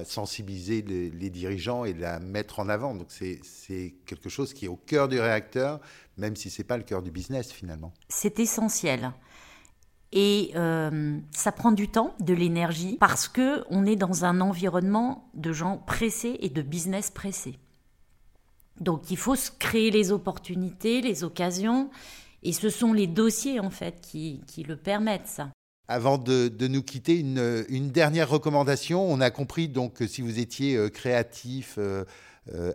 sensibiliser 0.06 0.80
les, 0.80 1.10
les, 1.10 1.28
dirigeants 1.28 1.84
et 1.84 1.92
la 1.92 2.18
mettre 2.18 2.58
en 2.58 2.70
avant. 2.70 2.94
Donc 2.94 3.08
c'est 3.10 3.94
quelque 4.06 4.30
chose 4.30 4.54
qui 4.54 4.64
est 4.64 4.68
au 4.68 4.76
cœur 4.76 5.08
du 5.08 5.20
réacteur, 5.20 5.78
même 6.16 6.36
si 6.36 6.50
ce 6.50 6.62
n'est 6.62 6.66
pas 6.66 6.76
le 6.76 6.84
cœur 6.84 7.02
du 7.02 7.10
business 7.10 7.52
finalement. 7.52 7.92
C'est 8.08 8.38
essentiel. 8.38 9.12
Et 10.12 10.52
euh, 10.54 11.18
ça 11.32 11.50
prend 11.50 11.72
du 11.72 11.88
temps, 11.88 12.14
de 12.20 12.34
l'énergie, 12.34 12.96
parce 13.00 13.26
que 13.26 13.64
on 13.68 13.84
est 13.84 13.96
dans 13.96 14.24
un 14.24 14.40
environnement 14.40 15.28
de 15.34 15.52
gens 15.52 15.78
pressés 15.78 16.38
et 16.40 16.50
de 16.50 16.62
business 16.62 17.10
pressés. 17.10 17.58
Donc 18.80 19.10
il 19.10 19.16
faut 19.16 19.34
se 19.34 19.50
créer 19.50 19.90
les 19.90 20.12
opportunités, 20.12 21.00
les 21.00 21.24
occasions, 21.24 21.90
et 22.44 22.52
ce 22.52 22.70
sont 22.70 22.92
les 22.92 23.08
dossiers 23.08 23.58
en 23.58 23.70
fait 23.70 24.00
qui, 24.00 24.42
qui 24.46 24.62
le 24.62 24.76
permettent 24.76 25.26
ça. 25.26 25.50
Avant 25.88 26.16
de, 26.16 26.48
de 26.48 26.68
nous 26.68 26.82
quitter, 26.82 27.18
une, 27.18 27.64
une, 27.68 27.90
dernière 27.90 28.30
recommandation. 28.30 29.04
On 29.06 29.20
a 29.20 29.30
compris 29.30 29.68
donc 29.68 29.94
que 29.94 30.06
si 30.06 30.22
vous 30.22 30.38
étiez 30.38 30.76
euh, 30.76 30.88
créatif, 30.88 31.74
euh, 31.76 32.04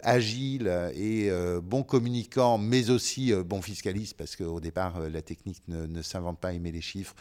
agile 0.03 0.67
et 0.95 1.29
euh, 1.29 1.61
bon 1.61 1.83
communicant, 1.83 2.57
mais 2.57 2.89
aussi 2.89 3.31
euh, 3.31 3.43
bon 3.43 3.61
fiscaliste, 3.61 4.17
parce 4.17 4.35
qu'au 4.35 4.59
départ, 4.59 4.99
la 4.99 5.21
technique 5.21 5.61
ne, 5.67 6.01
s'invente 6.01 6.39
pas, 6.39 6.53
aimer 6.53 6.71
les 6.71 6.81
chiffres. 6.81 7.15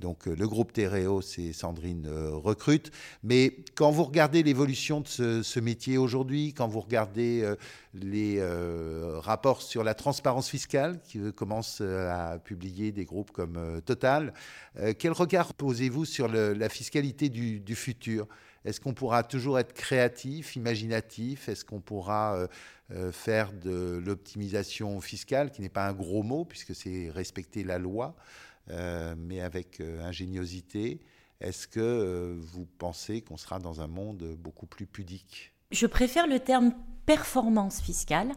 Donc 0.00 0.26
le 0.26 0.48
groupe 0.48 0.72
Terreo, 0.72 1.22
c'est 1.22 1.52
Sandrine 1.52 2.08
recrute. 2.08 2.90
Mais 3.22 3.56
quand 3.76 3.92
vous 3.92 4.02
regardez 4.02 4.42
l'évolution 4.42 5.00
de 5.00 5.42
ce, 5.42 5.60
métier 5.60 5.96
aujourd'hui, 5.96 6.54
quand 6.54 6.66
vous 6.66 6.80
regardez 6.80 7.48
les 7.94 8.42
rapports 9.20 9.62
sur 9.62 9.84
la 9.84 9.94
transparence 9.94 10.48
fiscale 10.48 10.98
qui 11.04 11.20
commence 11.34 11.82
à 11.82 12.40
publier 12.42 12.90
des 12.90 13.04
groupes 13.04 13.30
comme 13.30 13.80
Total, 13.84 14.34
quel 14.98 15.12
regard 15.12 15.54
posez-vous 15.54 16.04
sur 16.04 16.26
la 16.26 16.68
fiscalité 16.68 17.28
du 17.28 17.76
futur? 17.76 18.26
Est-ce 18.64 18.80
qu'on 18.80 18.94
pourra 18.94 19.24
toujours 19.24 19.58
être 19.58 19.72
créatif, 19.72 20.56
imaginatif? 20.56 21.48
Est-ce 21.48 21.64
qu'on 21.64 21.80
pourra 21.80 22.36
euh, 22.36 22.46
euh, 22.92 23.12
faire 23.12 23.52
de 23.52 24.00
l'optimisation 24.04 25.00
fiscale, 25.00 25.50
qui 25.50 25.62
n'est 25.62 25.68
pas 25.68 25.88
un 25.88 25.92
gros 25.92 26.22
mot, 26.22 26.44
puisque 26.44 26.74
c'est 26.74 27.10
respecter 27.10 27.64
la 27.64 27.78
loi, 27.78 28.14
euh, 28.70 29.14
mais 29.18 29.40
avec 29.40 29.80
ingéniosité? 29.80 31.00
Est-ce 31.40 31.66
que 31.66 32.38
vous 32.40 32.66
pensez 32.78 33.20
qu'on 33.22 33.36
sera 33.36 33.58
dans 33.58 33.80
un 33.80 33.88
monde 33.88 34.36
beaucoup 34.38 34.66
plus 34.66 34.86
pudique? 34.86 35.52
Je 35.72 35.86
préfère 35.86 36.28
le 36.28 36.38
terme 36.38 36.72
performance 37.04 37.80
fiscale 37.80 38.32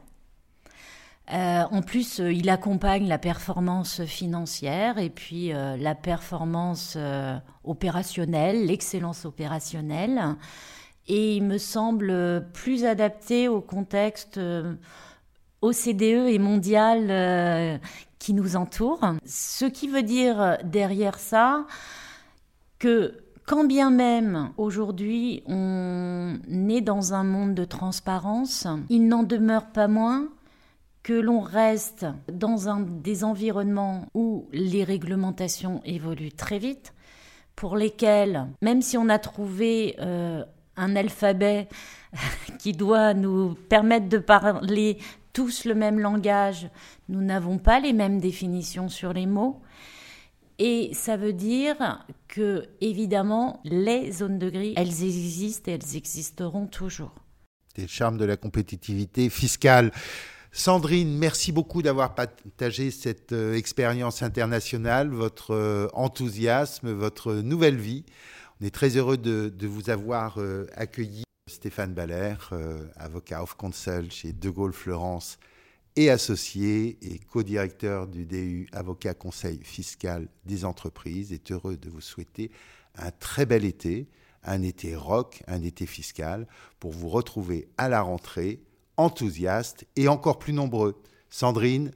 euh, 1.33 1.63
en 1.71 1.81
plus, 1.81 2.19
euh, 2.19 2.31
il 2.31 2.49
accompagne 2.49 3.07
la 3.07 3.17
performance 3.17 4.03
financière 4.05 4.99
et 4.99 5.09
puis 5.09 5.53
euh, 5.53 5.75
la 5.75 5.95
performance 5.95 6.97
opérationnelle, 7.63 8.67
l'excellence 8.67 9.25
opérationnelle. 9.25 10.35
Et 11.07 11.35
il 11.35 11.43
me 11.43 11.57
semble 11.57 12.45
plus 12.53 12.83
adapté 12.83 13.47
au 13.47 13.61
contexte 13.61 14.39
OCDE 15.61 16.01
et 16.01 16.39
mondial 16.39 17.79
qui 18.17 18.33
nous 18.33 18.55
entoure. 18.55 19.01
Ce 19.23 19.65
qui 19.65 19.87
veut 19.87 20.01
dire 20.01 20.57
derrière 20.63 21.19
ça 21.19 21.67
que 22.79 23.19
quand 23.45 23.65
bien 23.65 23.91
même 23.91 24.49
aujourd'hui 24.57 25.43
on 25.45 26.39
est 26.69 26.81
dans 26.81 27.13
un 27.13 27.23
monde 27.23 27.53
de 27.53 27.65
transparence, 27.65 28.65
il 28.89 29.07
n'en 29.07 29.21
demeure 29.21 29.67
pas 29.67 29.87
moins 29.87 30.27
que 31.05 31.13
l'on 31.13 31.39
reste 31.39 32.07
dans 32.33 32.67
un, 32.67 32.79
des 32.79 33.23
environnements 33.23 34.07
où 34.15 34.49
les 34.51 34.83
réglementations 34.83 35.79
évoluent 35.85 36.33
très 36.33 36.57
vite, 36.57 36.95
pour 37.55 37.77
lesquels, 37.77 38.47
même 38.63 38.81
si 38.81 38.97
on 38.97 39.07
a 39.09 39.19
trouvé 39.19 39.95
euh, 39.99 40.43
un 40.75 40.95
alphabet 40.95 41.67
qui 42.59 42.71
doit 42.71 43.13
nous 43.13 43.53
permettre 43.69 44.09
de 44.09 44.17
parler 44.17 44.97
tous 45.31 45.65
le 45.65 45.75
même 45.75 45.99
langage, 45.99 46.69
nous 47.07 47.21
n'avons 47.21 47.59
pas 47.59 47.79
les 47.79 47.93
mêmes 47.93 48.19
définitions 48.19 48.89
sur 48.89 49.13
les 49.13 49.27
mots. 49.27 49.61
Et 50.57 50.89
ça 50.93 51.17
veut 51.17 51.33
dire 51.33 52.03
que, 52.27 52.67
évidemment, 52.81 53.61
les 53.63 54.11
zones 54.11 54.39
de 54.39 54.49
gris, 54.49 54.73
elles 54.75 55.03
existent 55.03 55.69
et 55.69 55.75
elles 55.75 55.97
existeront 55.97 56.65
toujours. 56.65 57.13
Des 57.75 57.87
charmes 57.87 58.17
de 58.17 58.25
la 58.25 58.37
compétitivité 58.37 59.29
fiscale. 59.29 59.91
Sandrine, 60.57 61.17
merci 61.17 61.51
beaucoup 61.51 61.81
d'avoir 61.81 62.15
partagé 62.15 62.89
cette 62.89 63.33
euh, 63.33 63.55
expérience 63.55 64.23
internationale, 64.23 65.09
votre 65.09 65.53
euh, 65.53 65.89
enthousiasme, 65.91 66.93
votre 66.93 67.33
nouvelle 67.33 67.75
vie. 67.75 68.05
On 68.61 68.65
est 68.65 68.73
très 68.73 68.95
heureux 68.95 69.17
de, 69.17 69.51
vous 69.67 69.89
avoir 69.89 70.37
euh, 70.37 70.65
accueilli 70.73 71.23
Stéphane 71.49 71.93
Baller, 71.93 72.35
avocat 72.95 73.43
of 73.43 73.57
counsel 73.57 74.09
chez 74.09 74.31
De 74.31 74.49
Gaulle 74.49 74.71
Florence 74.71 75.39
et 75.97 76.09
associé 76.09 76.97
et 77.01 77.19
co-directeur 77.19 78.07
du 78.07 78.25
DU 78.25 78.69
Avocat 78.71 79.13
Conseil 79.13 79.59
Fiscal 79.61 80.29
des 80.45 80.63
Entreprises, 80.63 81.33
est 81.33 81.51
heureux 81.51 81.75
de 81.75 81.89
vous 81.89 82.01
souhaiter 82.01 82.49
un 82.95 83.11
très 83.11 83.45
bel 83.45 83.65
été, 83.65 84.07
un 84.45 84.61
été 84.61 84.95
rock, 84.95 85.43
un 85.47 85.61
été 85.61 85.85
fiscal, 85.85 86.47
pour 86.79 86.93
vous 86.93 87.09
retrouver 87.09 87.67
à 87.77 87.89
la 87.89 88.01
rentrée 88.01 88.61
enthousiaste 88.97 89.85
et 89.95 90.07
encore 90.07 90.39
plus 90.39 90.53
nombreux. 90.53 91.01
Sandrine, 91.29 91.91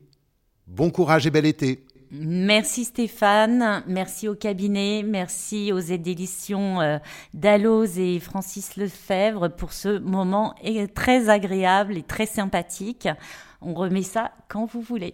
bon 0.68 0.90
courage 0.90 1.28
et 1.28 1.32
bel 1.32 1.46
été. 1.46 1.86
Merci 2.12 2.86
Stéphane, 2.86 3.84
merci 3.86 4.28
au 4.28 4.34
cabinet, 4.34 5.04
merci 5.06 5.72
aux 5.72 5.80
éditions 5.80 6.82
euh, 6.82 6.98
Dalloz 7.36 8.00
et 8.00 8.20
Francis 8.20 8.78
Lefebvre 8.78 9.50
pour 9.50 9.74
ce 9.74 10.00
moment 10.00 10.56
très 10.96 11.30
agréable 11.30 11.98
et 11.98 12.02
très 12.02 12.26
sympathique. 12.26 13.08
On 13.62 13.76
remet 13.76 14.02
ça 14.02 14.32
quand 14.48 14.66
vous 14.66 14.82
voulez. 14.82 15.14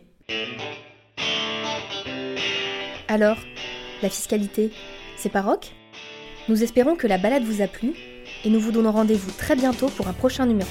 Alors, 3.09 3.37
la 4.01 4.09
fiscalité, 4.09 4.71
c'est 5.17 5.29
pas 5.29 5.41
rock? 5.41 5.73
Nous 6.47 6.63
espérons 6.63 6.95
que 6.95 7.07
la 7.07 7.17
balade 7.17 7.43
vous 7.43 7.61
a 7.61 7.67
plu 7.67 7.93
et 8.45 8.49
nous 8.49 8.59
vous 8.59 8.71
donnons 8.71 8.91
rendez-vous 8.91 9.31
très 9.31 9.55
bientôt 9.55 9.89
pour 9.89 10.07
un 10.07 10.13
prochain 10.13 10.45
numéro. 10.45 10.69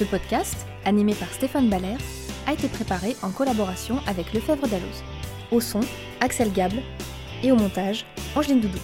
Ce 0.00 0.04
podcast, 0.06 0.66
animé 0.86 1.12
par 1.12 1.28
Stéphane 1.28 1.68
Baller, 1.68 1.98
a 2.46 2.54
été 2.54 2.68
préparé 2.68 3.16
en 3.20 3.30
collaboration 3.30 3.98
avec 4.06 4.32
Lefebvre 4.32 4.66
Dalloz. 4.66 5.04
Au 5.52 5.60
son, 5.60 5.80
Axel 6.22 6.50
Gable 6.54 6.80
et 7.42 7.52
au 7.52 7.56
montage, 7.56 8.06
Angeline 8.34 8.60
Doudou. 8.60 8.78